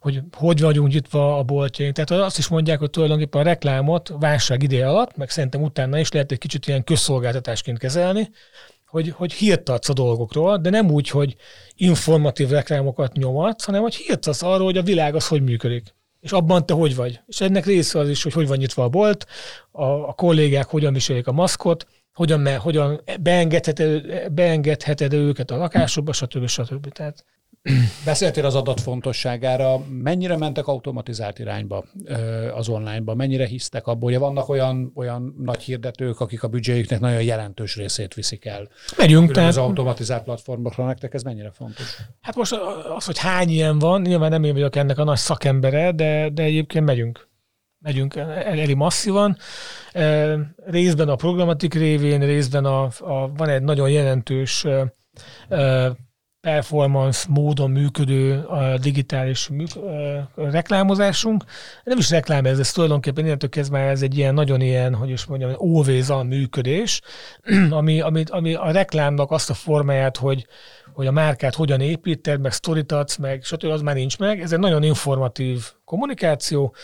[0.00, 1.94] hogy hogy vagyunk nyitva a boltjaink.
[1.94, 6.10] Tehát azt is mondják, hogy tulajdonképpen a reklámot válság ideje alatt, meg szerintem utána is
[6.10, 8.30] lehet egy kicsit ilyen közszolgáltatásként kezelni,
[8.86, 11.36] hogy, hogy hírt adsz a dolgokról, de nem úgy, hogy
[11.76, 15.94] informatív reklámokat nyomatsz, hanem hogy hírt adsz arról, hogy a világ az hogy működik.
[16.20, 17.20] És abban te hogy vagy.
[17.26, 19.26] És ennek része az is, hogy hogy van nyitva a bolt,
[19.70, 26.46] a, a kollégák hogyan viselik a maszkot, hogyan, hogyan beengedheted, beengedheted őket a lakásokba, stb.
[26.46, 26.88] stb.
[26.88, 27.24] Tehát
[28.04, 31.84] Beszéltél az adat fontosságára, mennyire mentek automatizált irányba
[32.54, 37.22] az onlineba, mennyire hisztek abból, hogy vannak olyan, olyan nagy hirdetők, akik a büdzséjüknek nagyon
[37.22, 38.68] jelentős részét viszik el.
[38.96, 39.30] Megyünk.
[39.30, 39.48] Tehát...
[39.48, 41.96] Az automatizált platformokra nektek ez mennyire fontos?
[42.20, 42.52] Hát most
[42.96, 46.42] az, hogy hány ilyen van, nyilván nem én vagyok ennek a nagy szakembere, de, de
[46.42, 47.30] egyébként megyünk
[47.82, 49.36] megyünk elég masszívan.
[50.64, 54.66] Részben a programatik révén, részben a, a, van egy nagyon jelentős
[56.42, 59.64] performance módon működő a digitális mű,
[60.34, 61.44] reklámozásunk.
[61.84, 65.24] Nem is reklám ez, ez tulajdonképpen innentől kezdve ez egy ilyen nagyon ilyen, hogy is
[65.24, 67.00] mondjam, always on működés,
[67.70, 70.46] ami, ami, ami a reklámnak azt a formáját, hogy,
[70.92, 73.70] hogy a márkát hogyan építed, meg sztorit adsz, meg stb.
[73.70, 74.40] az már nincs meg.
[74.40, 76.74] Ez egy nagyon informatív kommunikáció,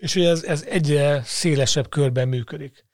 [0.00, 2.84] és hogy ez, ez egyre szélesebb körben működik.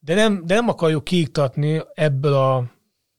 [0.00, 2.64] De nem, de nem akarjuk kiiktatni ebből a,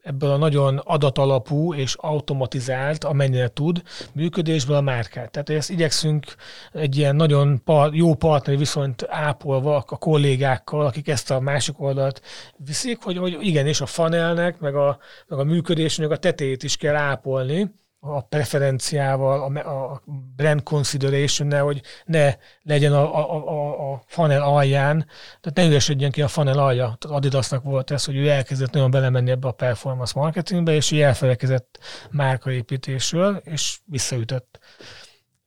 [0.01, 3.81] ebből a nagyon adatalapú és automatizált, amennyire tud,
[4.13, 5.31] működésből a márkát.
[5.31, 6.25] Tehát ezt igyekszünk
[6.71, 12.21] egy ilyen nagyon par, jó partneri viszonyt ápolva a kollégákkal, akik ezt a másik oldalt
[12.57, 16.77] viszik, hogy, hogy igen, és a fanelnek, meg a, meg a működésnek a tetejét is
[16.77, 17.71] kell ápolni,
[18.03, 20.01] a preferenciával, a,
[20.35, 25.05] brand consideration hogy ne legyen a, a, a, a funnel alján,
[25.41, 26.95] tehát ne üresedjen ki a funnel alja.
[26.99, 31.01] Tehát Adidasnak volt ez, hogy ő elkezdett nagyon belemenni ebbe a performance marketingbe, és ő
[31.01, 31.79] elfelelkezett
[32.11, 34.59] márkaépítésről, és visszaütött.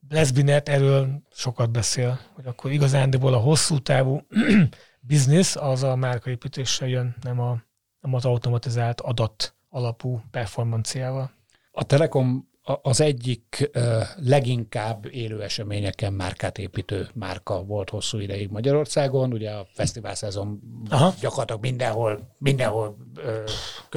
[0.09, 4.21] Lesbinet erről sokat beszél, hogy akkor igazándiból a hosszú távú
[5.01, 7.63] biznisz az a márkaépítéssel jön, nem, a,
[8.01, 11.34] nem az automatizált adat alapú performanciával.
[11.77, 12.53] A Telekom
[12.83, 13.70] az egyik
[14.16, 19.33] leginkább élő eseményeken márkát építő márka volt hosszú ideig Magyarországon.
[19.33, 21.14] Ugye a fesztivál szezon Aha.
[21.20, 22.97] gyakorlatilag mindenhol, mindenhol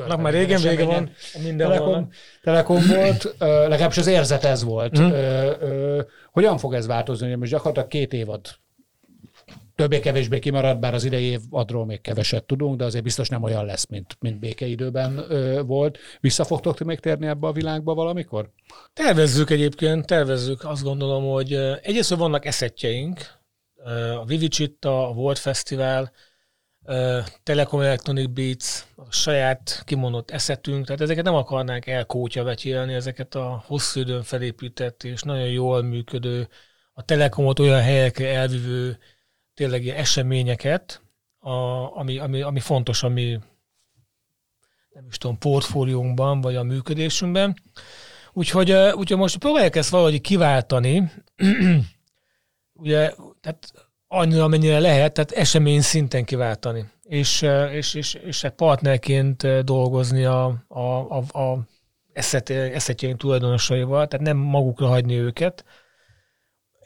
[0.07, 1.11] Na, már régen vége van,
[1.43, 1.77] mindenhol.
[1.77, 2.09] Telekom,
[2.43, 4.97] Telekom volt, legalábbis az érzet ez volt.
[4.97, 5.11] Hmm.
[6.31, 7.27] Hogyan fog ez változni?
[7.27, 8.41] Ugye most gyakorlatilag két évad
[9.77, 13.85] többé-kevésbé kimarad, bár az idei évadról még keveset tudunk, de azért biztos nem olyan lesz,
[13.85, 15.97] mint, mint békeidőben ö, volt.
[16.19, 18.49] Vissza fogtok még térni ebbe a világba valamikor?
[18.93, 20.63] Tervezzük egyébként, tervezzük.
[20.63, 23.19] Azt gondolom, hogy egyrészt vannak eszetjeink,
[24.19, 26.11] a Vivicsitta, a World Festival,
[27.43, 33.63] Telecom Electronic Beats, a saját kimondott eszetünk, tehát ezeket nem akarnánk elkótya vetélni, ezeket a
[33.65, 36.47] hosszú időn felépített és nagyon jól működő,
[36.93, 38.97] a Telekomot olyan helyekre elvívő
[39.57, 41.01] tényleg ilyen eseményeket,
[41.39, 41.51] a,
[41.97, 43.39] ami, ami, ami fontos a mi
[44.89, 47.55] nem is tudom, portfóliónkban, vagy a működésünkben.
[48.33, 51.11] Úgyhogy, úgyhogy most próbálják ezt valahogy kiváltani,
[52.83, 53.71] ugye, tehát
[54.07, 57.41] annyira, amennyire lehet, tehát esemény szinten kiváltani, és,
[57.71, 60.81] és, és, és hát partnerként dolgozni a, a,
[61.17, 61.67] a, a
[62.13, 65.65] eszetjeink tulajdonosaival, tehát nem magukra hagyni őket,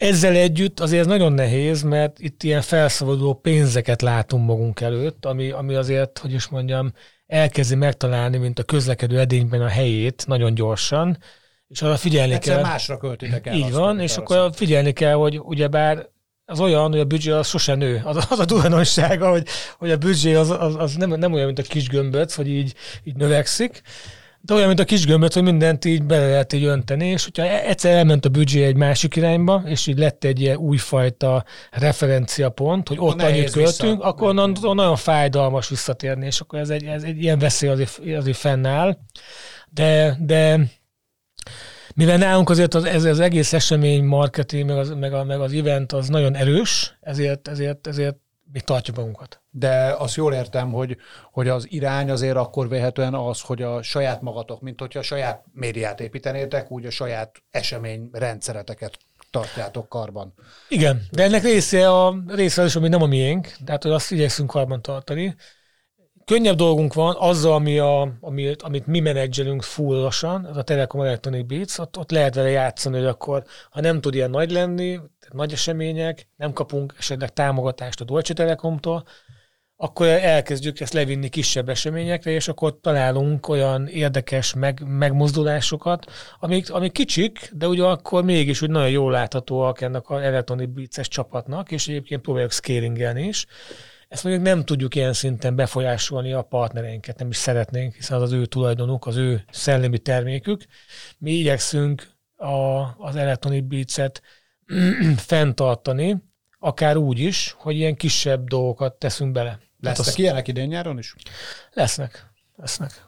[0.01, 5.73] ezzel együtt azért nagyon nehéz, mert itt ilyen felszabaduló pénzeket látunk magunk előtt, ami, ami
[5.73, 6.91] azért, hogy is mondjam,
[7.27, 11.17] elkezdi megtalálni, mint a közlekedő edényben a helyét nagyon gyorsan,
[11.67, 12.63] és arra figyelni Egyszer kell.
[12.63, 13.55] másra költitek el.
[13.55, 14.55] Így van, és akkor azt.
[14.55, 16.09] figyelni kell, hogy ugyebár
[16.45, 18.01] az olyan, hogy a büdzsé az sose nő.
[18.03, 19.47] Az, az a tulajdonsága, hogy,
[19.77, 22.73] hogy a büdzsé az, az, az nem, nem olyan, mint a kis gömböc, hogy így,
[23.03, 23.81] így növekszik,
[24.43, 27.43] de olyan, mint a kis gömböt, hogy mindent így bele lehet így önteni, és hogyha
[27.43, 32.87] e- egyszer elment a büdzsé egy másik irányba, és így lett egy ilyen újfajta referenciapont,
[32.87, 34.07] hogy ott annyit költünk, vissza.
[34.07, 38.37] akkor onnan, nagyon fájdalmas visszatérni, és akkor ez egy, ez egy ilyen veszély azért, azért
[38.37, 38.97] fennáll.
[39.69, 40.59] De, de
[41.95, 45.53] mivel nálunk azért az, ez az egész esemény, marketing, meg az, meg, a, meg az
[45.53, 48.15] event az nagyon erős, ezért, ezért, ezért
[48.51, 49.41] még tartjuk magunkat.
[49.49, 50.97] De azt jól értem, hogy,
[51.31, 55.45] hogy az irány azért akkor véhetően az, hogy a saját magatok, mint hogyha a saját
[55.53, 58.97] médiát építenétek, úgy a saját esemény rendszereteket
[59.31, 60.33] tartjátok karban.
[60.67, 64.49] Igen, de ennek része a része is, ami nem a miénk, tehát hogy azt igyekszünk
[64.49, 65.35] karban tartani.
[66.25, 71.45] Könnyebb dolgunk van azzal, ami a, ami, amit mi menedzselünk fullosan, az a Telekom Electronic
[71.45, 74.99] Beats, ott, ott lehet vele játszani, hogy akkor, ha nem tud ilyen nagy lenni,
[75.31, 79.03] nagy események, nem kapunk esetleg támogatást a Deutsche Telekomtól,
[79.83, 86.91] akkor elkezdjük ezt levinni kisebb eseményekre, és akkor találunk olyan érdekes meg, megmozdulásokat, amik, amik
[86.91, 92.21] kicsik, de ugyanakkor mégis úgy nagyon jól láthatóak ennek a Electronic Beats csapatnak, és egyébként
[92.21, 93.45] próbáljuk scalingelni is.
[94.11, 98.31] Ezt mondjuk nem tudjuk ilyen szinten befolyásolni a partnereinket, nem is szeretnénk, hiszen az az
[98.31, 100.65] ő tulajdonuk, az ő szellemi termékük.
[101.17, 104.21] Mi igyekszünk a, az Electronic Beats-et
[105.17, 106.23] fenntartani,
[106.59, 109.59] akár úgy is, hogy ilyen kisebb dolgokat teszünk bele.
[109.79, 110.19] Lesznek az...
[110.19, 111.15] ilyenek idén nyáron is?
[111.73, 112.31] Lesznek.
[112.55, 113.05] Lesznek.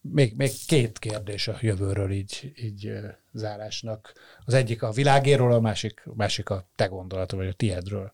[0.00, 2.92] Még, még két kérdés a jövőről így, így
[3.32, 4.12] zárásnak.
[4.44, 8.12] Az egyik a világéről, a másik, másik a te gondolatod, vagy a tiedről.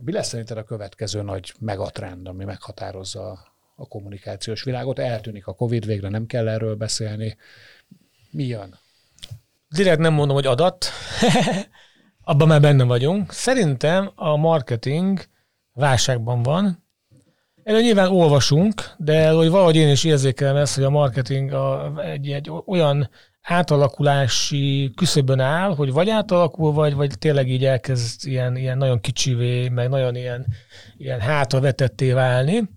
[0.00, 3.38] Mi lesz szerinted a következő nagy megatrend, ami meghatározza
[3.76, 4.98] a kommunikációs világot?
[4.98, 7.36] Eltűnik a Covid, végre nem kell erről beszélni.
[8.30, 8.78] Mi jön?
[9.68, 10.86] Direkt nem mondom, hogy adat.
[12.22, 13.32] Abban már benne vagyunk.
[13.32, 15.20] Szerintem a marketing
[15.72, 16.86] válságban van.
[17.62, 22.30] Erről nyilván olvasunk, de hogy valahogy én is érzékelem ezt, hogy a marketing a, egy,
[22.30, 23.10] egy olyan
[23.48, 29.68] átalakulási küszöbön áll, hogy vagy átalakul, vagy, vagy tényleg így elkezd ilyen, ilyen nagyon kicsivé,
[29.68, 30.46] meg nagyon ilyen,
[30.98, 32.68] ilyen hátravetetté válni.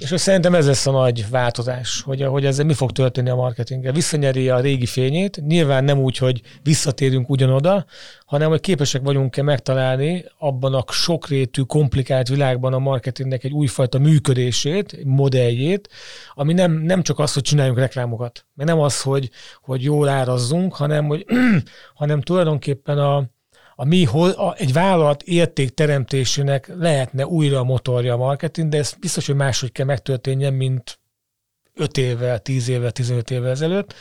[0.00, 3.34] És hogy szerintem ez lesz a nagy változás, hogy, hogy ezzel mi fog történni a
[3.34, 3.92] marketinggel.
[3.92, 7.84] Visszanyeri a régi fényét, nyilván nem úgy, hogy visszatérünk ugyanoda,
[8.26, 15.04] hanem hogy képesek vagyunk-e megtalálni abban a sokrétű, komplikált világban a marketingnek egy újfajta működését,
[15.04, 15.88] modelljét,
[16.34, 19.30] ami nem, nem csak az, hogy csináljunk reklámokat, mert nem az, hogy,
[19.62, 21.26] hogy jól árazzunk, hanem, hogy,
[21.94, 23.24] hanem tulajdonképpen a,
[23.80, 29.26] a mi, a, egy vállalat értékteremtésének lehetne újra a motorja a marketing, de ez biztos,
[29.26, 30.98] hogy máshogy kell megtörténjen, mint
[31.74, 33.94] 5 évvel, 10 évvel, 15 évvel ezelőtt.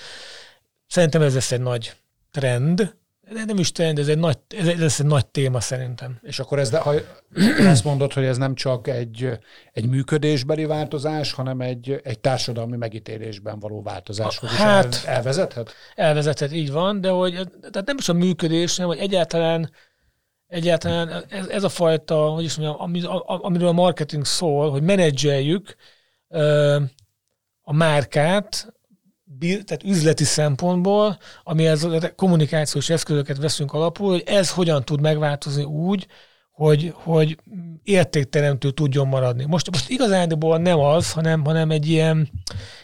[0.87, 1.93] Szerintem ez lesz egy nagy
[2.31, 2.95] trend,
[3.33, 6.19] de nem is trend, ez egy nagy, ez, ez egy nagy téma szerintem.
[6.21, 6.93] És akkor ez, ha
[7.73, 9.39] azt mondod, hogy ez nem csak egy,
[9.73, 15.73] egy működésbeli változás, hanem egy, egy társadalmi megítélésben való változás, hogy hát, el, elvezethet?
[15.95, 17.33] Elvezethet, így van, de hogy
[17.71, 19.71] tehát nem is a működés, hanem hogy egyáltalán
[20.47, 22.91] egyáltalán ez, ez a fajta, hogy is mondjam,
[23.25, 25.75] amiről a marketing szól, hogy menedzseljük
[27.61, 28.73] a márkát,
[29.39, 35.63] tehát üzleti szempontból, ami ez a kommunikációs eszközöket veszünk alapul, hogy ez hogyan tud megváltozni
[35.63, 36.07] úgy,
[36.59, 37.37] hogy, hogy
[37.83, 39.45] értékteremtő tudjon maradni.
[39.45, 42.29] Most, most igazándiból nem az, hanem, hanem egy ilyen,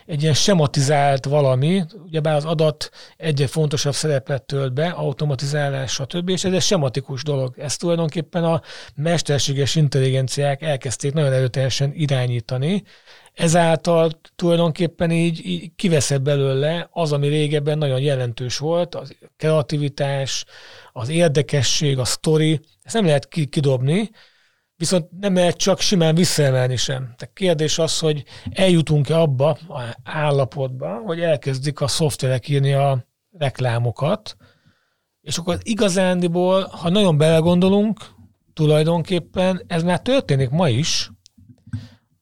[0.05, 6.43] egy ilyen sematizált valami, ugyebár az adat egyre fontosabb szerepet tölt be, automatizálás, stb., és
[6.43, 7.53] ez egy sematikus dolog.
[7.57, 8.61] Ezt tulajdonképpen a
[8.95, 12.83] mesterséges intelligenciák elkezdték nagyon erőteljesen irányítani,
[13.35, 20.45] ezáltal tulajdonképpen így, így kiveszed belőle az, ami régebben nagyon jelentős volt, az kreativitás,
[20.91, 24.09] az érdekesség, a sztori, ezt nem lehet kidobni,
[24.75, 27.01] viszont nem lehet csak simán visszaemelni sem.
[27.01, 33.05] Tehát kérdés az, hogy eljutunk-e abba a állapotba, hogy elkezdik a szoftverek írni a
[33.37, 34.35] reklámokat,
[35.21, 37.99] és akkor igazándiból, ha nagyon belegondolunk,
[38.53, 41.09] tulajdonképpen ez már történik ma is,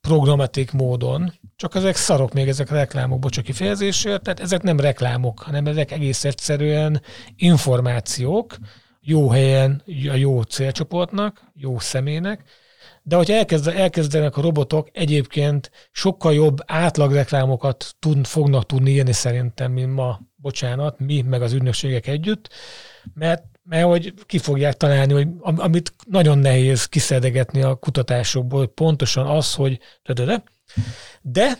[0.08, 5.40] programatik módon, csak ezek szarok még ezek a reklámok, bocsánat kifejezésért, tehát ezek nem reklámok,
[5.40, 7.02] hanem ezek egész egyszerűen
[7.36, 8.56] információk,
[9.02, 12.44] jó helyen, a jó célcsoportnak, jó személynek,
[13.04, 19.72] de hogyha elkezd, elkezdenek a robotok egyébként sokkal jobb átlagreklámokat tud, fognak tudni írni szerintem,
[19.72, 22.50] mint ma, bocsánat, mi, meg az ügynökségek együtt,
[23.14, 29.54] mert, mert hogy ki fogják találni, hogy amit nagyon nehéz kiszedegetni a kutatásokból, pontosan az,
[29.54, 30.44] hogy de, de,
[31.22, 31.58] de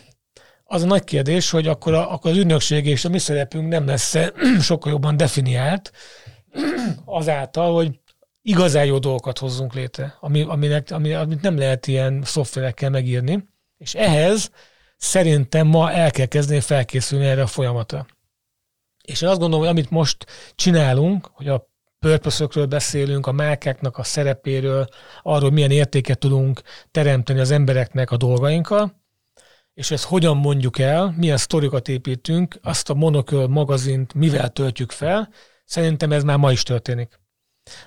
[0.64, 3.86] az a nagy kérdés, hogy akkor, a, akkor az ügynökség és a mi szerepünk nem
[3.86, 4.14] lesz
[4.60, 5.92] sokkal jobban definiált,
[7.04, 7.98] azáltal, hogy
[8.42, 13.48] igazán jó dolgokat hozzunk létre, ami, aminek, ami, amit nem lehet ilyen szoftverekkel megírni,
[13.78, 14.50] és ehhez
[14.96, 18.06] szerintem ma el kell kezdeni felkészülni erre a folyamatra.
[19.04, 21.72] És én azt gondolom, hogy amit most csinálunk, hogy a
[22.08, 24.86] purpose beszélünk, a márkáknak a szerepéről,
[25.22, 29.02] arról, milyen értéket tudunk teremteni az embereknek a dolgainkkal,
[29.74, 35.28] és ezt hogyan mondjuk el, milyen sztorikat építünk, azt a monoköl magazint mivel töltjük fel,
[35.64, 37.20] Szerintem ez már ma is történik.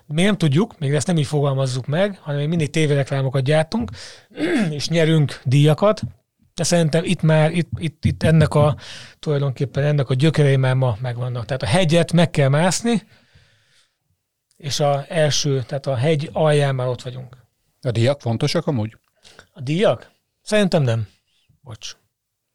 [0.05, 3.91] Mi nem tudjuk, még ezt nem így fogalmazzuk meg, hanem még mindig tévéreklámokat gyártunk,
[4.69, 6.01] és nyerünk díjakat,
[6.53, 8.75] de szerintem itt már, itt, itt, itt ennek a,
[9.19, 11.45] tulajdonképpen ennek a gyökerei már ma megvannak.
[11.45, 13.01] Tehát a hegyet meg kell mászni,
[14.57, 17.37] és a első, tehát a hegy alján már ott vagyunk.
[17.81, 18.97] A díjak fontosak amúgy?
[19.53, 20.11] A díjak?
[20.41, 21.07] Szerintem nem.
[21.61, 21.95] Bocs.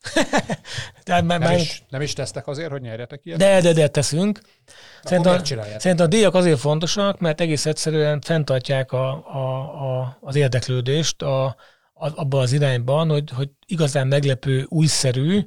[1.04, 1.58] Tehát már, nem, már...
[1.58, 3.38] Is, nem is tesztek azért, hogy nyerjetek ilyet?
[3.38, 4.40] De, de, de teszünk.
[5.02, 5.44] Szerintem,
[5.78, 9.58] szerintem a díjak azért fontosak, mert egész egyszerűen fenntartják a, a,
[10.00, 11.56] a, az érdeklődést a, a,
[11.94, 15.46] abban az irányban, hogy, hogy igazán meglepő, újszerű,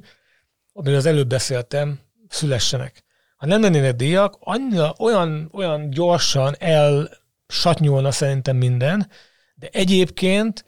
[0.72, 3.04] amiről az előbb beszéltem, szülessenek.
[3.46, 9.10] Ha nem lennének díjak, annyira olyan, olyan gyorsan elsatnyolna szerintem minden,
[9.54, 10.64] de egyébként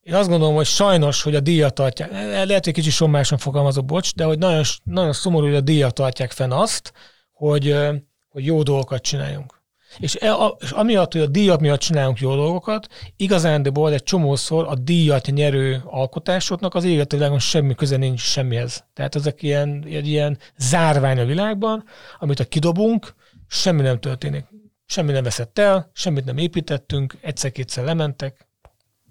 [0.00, 2.12] én azt gondolom, hogy sajnos, hogy a díjat tartják,
[2.46, 6.30] lehet, hogy kicsit sommásan fogalmazok, bocs, de hogy nagyon, nagyon szomorú, hogy a díjat tartják
[6.30, 6.92] fenn azt,
[7.32, 7.76] hogy,
[8.28, 9.61] hogy jó dolgokat csináljunk.
[9.98, 14.66] És, e, a, és amiatt, hogy a díjat miatt csinálunk jó dolgokat, igazándiból egy csomószor
[14.68, 18.84] a díjat nyerő alkotásoknak az életvilágon semmi köze nincs semmihez.
[18.94, 21.84] Tehát ezek ilyen, egy ilyen zárvány a világban,
[22.18, 23.14] amit a kidobunk,
[23.48, 24.44] semmi nem történik.
[24.86, 28.46] Semmi nem veszett el, semmit nem építettünk, egyszer-kétszer lementek,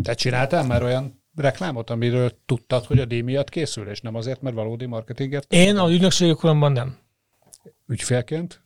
[0.04, 4.42] te csináltál már olyan reklámot, amiről tudtad, hogy a díj miatt készül, és nem azért,
[4.42, 5.46] mert valódi marketinget?
[5.50, 6.98] Én a ügynökségi koromban nem.
[7.88, 8.62] Ügyfélként?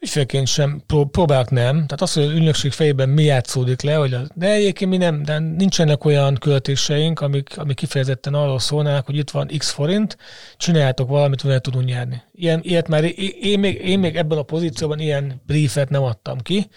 [0.00, 1.74] Ügyfélként sem, pró- próbálok nem.
[1.74, 5.22] Tehát az, hogy az ügynökség fejében mi játszódik le, hogy az, de egyébként mi nem,
[5.22, 10.16] de nincsenek olyan költéseink, amik, amik kifejezetten arról szólnának, hogy itt van x forint,
[10.56, 12.22] csináljátok valamit, amivel tudunk nyerni.
[12.32, 13.04] Ilyen, ilyet már
[13.40, 16.68] én, még, én még ebben a pozícióban ilyen briefet nem adtam ki,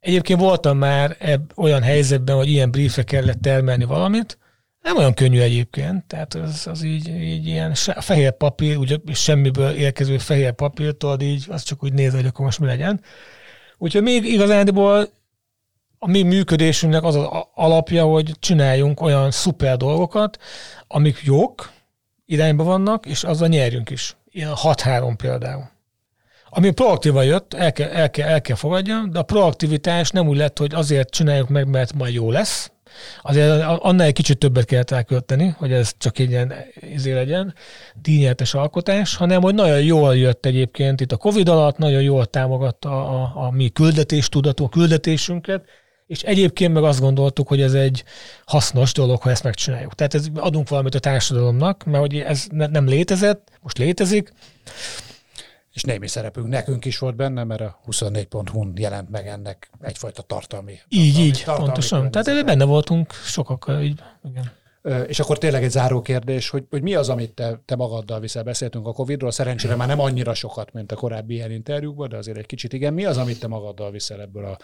[0.00, 4.38] Egyébként voltam már ebb, olyan helyzetben, hogy ilyen briefre kellett termelni valamit,
[4.82, 9.70] nem olyan könnyű egyébként, tehát az, az így, így ilyen a fehér papír, ugye semmiből
[9.70, 13.00] érkező fehér papírtól, így az csak úgy néz, hogy akkor most mi legyen.
[13.78, 15.08] Úgyhogy még igazándiból
[15.98, 20.38] a mi működésünknek az az alapja, hogy csináljunk olyan szuper dolgokat,
[20.86, 21.72] amik jók,
[22.26, 24.16] irányba vannak, és azzal nyerjünk is.
[24.30, 25.70] Ilyen 6-3 például.
[26.50, 30.36] Ami proaktívan jött, el kell, el, kell, el kell fogadjam, de a proaktivitás nem úgy
[30.36, 32.70] lett, hogy azért csináljuk meg, mert majd jó lesz.
[33.22, 37.54] Azért annál egy kicsit többet kellett elkölteni, hogy ez csak egy ilyen izé legyen,
[38.02, 42.90] díjnyertes alkotás, hanem hogy nagyon jól jött egyébként itt a Covid alatt, nagyon jól támogatta
[42.90, 45.64] a, a, a mi küldetéstudató küldetésünket,
[46.06, 48.04] és egyébként meg azt gondoltuk, hogy ez egy
[48.44, 49.94] hasznos dolog, ha ezt megcsináljuk.
[49.94, 54.32] Tehát ez, adunk valamit a társadalomnak, mert hogy ez ne, nem létezett, most létezik,
[55.80, 60.72] és némi szerepünk nekünk is volt benne, mert a 24.hu-n jelent meg ennek egyfajta tartalmi.
[60.88, 62.10] Így, tartalmi, így, tartalmi pontosan.
[62.10, 64.52] Tehát benne voltunk sokakkal, így, igen.
[65.06, 68.42] És akkor tényleg egy záró kérdés, hogy, hogy mi az, amit te, te magaddal viszel?
[68.42, 72.38] Beszéltünk a Covid-ról, szerencsére már nem annyira sokat, mint a korábbi ilyen interjúkban, de azért
[72.38, 72.94] egy kicsit igen.
[72.94, 74.58] Mi az, amit te magaddal viszel ebből a,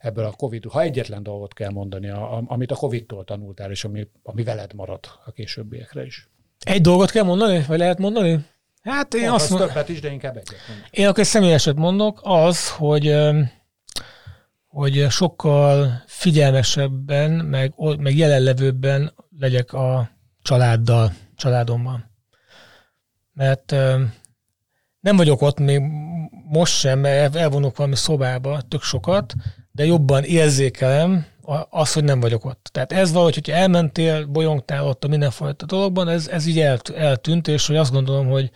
[0.00, 3.84] ebből a Covid, ha egyetlen dolgot kell mondani, a, a, amit a Covid-tól tanultál, és
[3.84, 6.28] ami, ami veled marad a későbbiekre is?
[6.64, 8.44] Egy dolgot kell mondani, vagy lehet mondani?
[8.82, 10.54] Hát én azt mondom, többet is, de inkább egyet.
[10.90, 13.16] Én akkor személyeset mondok, az, hogy
[14.72, 20.10] hogy sokkal figyelmesebben, meg, meg jelenlevőbben legyek a
[20.42, 22.10] családdal, családommal.
[23.32, 23.70] Mert
[25.00, 25.80] nem vagyok ott még
[26.48, 29.34] most sem, mert elvonok valami szobába tök sokat,
[29.72, 31.26] de jobban érzékelem
[31.70, 32.68] az, hogy nem vagyok ott.
[32.72, 36.58] Tehát ez valahogy, hogy elmentél, bolyongtál ott a mindenfajta dologban, ez, ez így
[36.94, 38.50] eltűnt, és hogy azt gondolom, hogy,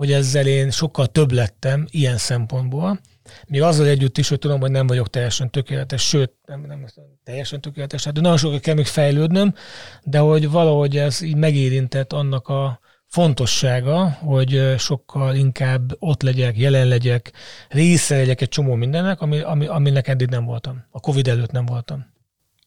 [0.00, 3.00] hogy ezzel én sokkal több lettem ilyen szempontból,
[3.46, 6.86] még azzal együtt is, hogy tudom, hogy nem vagyok teljesen tökéletes, sőt, nem, nem
[7.24, 9.54] teljesen tökéletes, hát nagyon sokat kell még fejlődnöm,
[10.02, 16.88] de hogy valahogy ez így megérintett annak a fontossága, hogy sokkal inkább ott legyek, jelen
[16.88, 17.32] legyek,
[17.68, 20.84] része legyek egy csomó mindennek, ami, ami, aminek eddig nem voltam.
[20.90, 22.06] A Covid előtt nem voltam.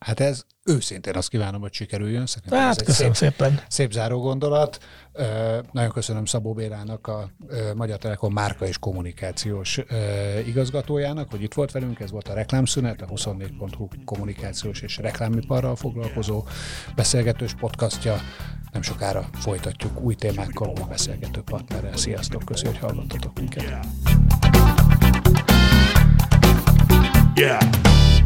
[0.03, 2.25] Hát ez őszintén azt kívánom, hogy sikerüljön.
[2.25, 3.61] Szerintem hát, ez köszönöm szép, szépen.
[3.67, 4.79] Szép záró gondolat.
[5.71, 7.31] Nagyon köszönöm Szabó Bélának, a
[7.75, 9.79] Magyar Telekom márka és kommunikációs
[10.45, 11.99] igazgatójának, hogy itt volt velünk.
[11.99, 16.43] Ez volt a reklámszünet, a 24.hu kommunikációs és reklámiparral foglalkozó
[16.95, 18.21] beszélgetős podcastja.
[18.71, 21.97] Nem sokára folytatjuk új témákkal, új beszélgető partnerrel.
[21.97, 23.63] Sziasztok, köszönjük, hogy hallottatok minket.
[27.35, 28.22] Yeah.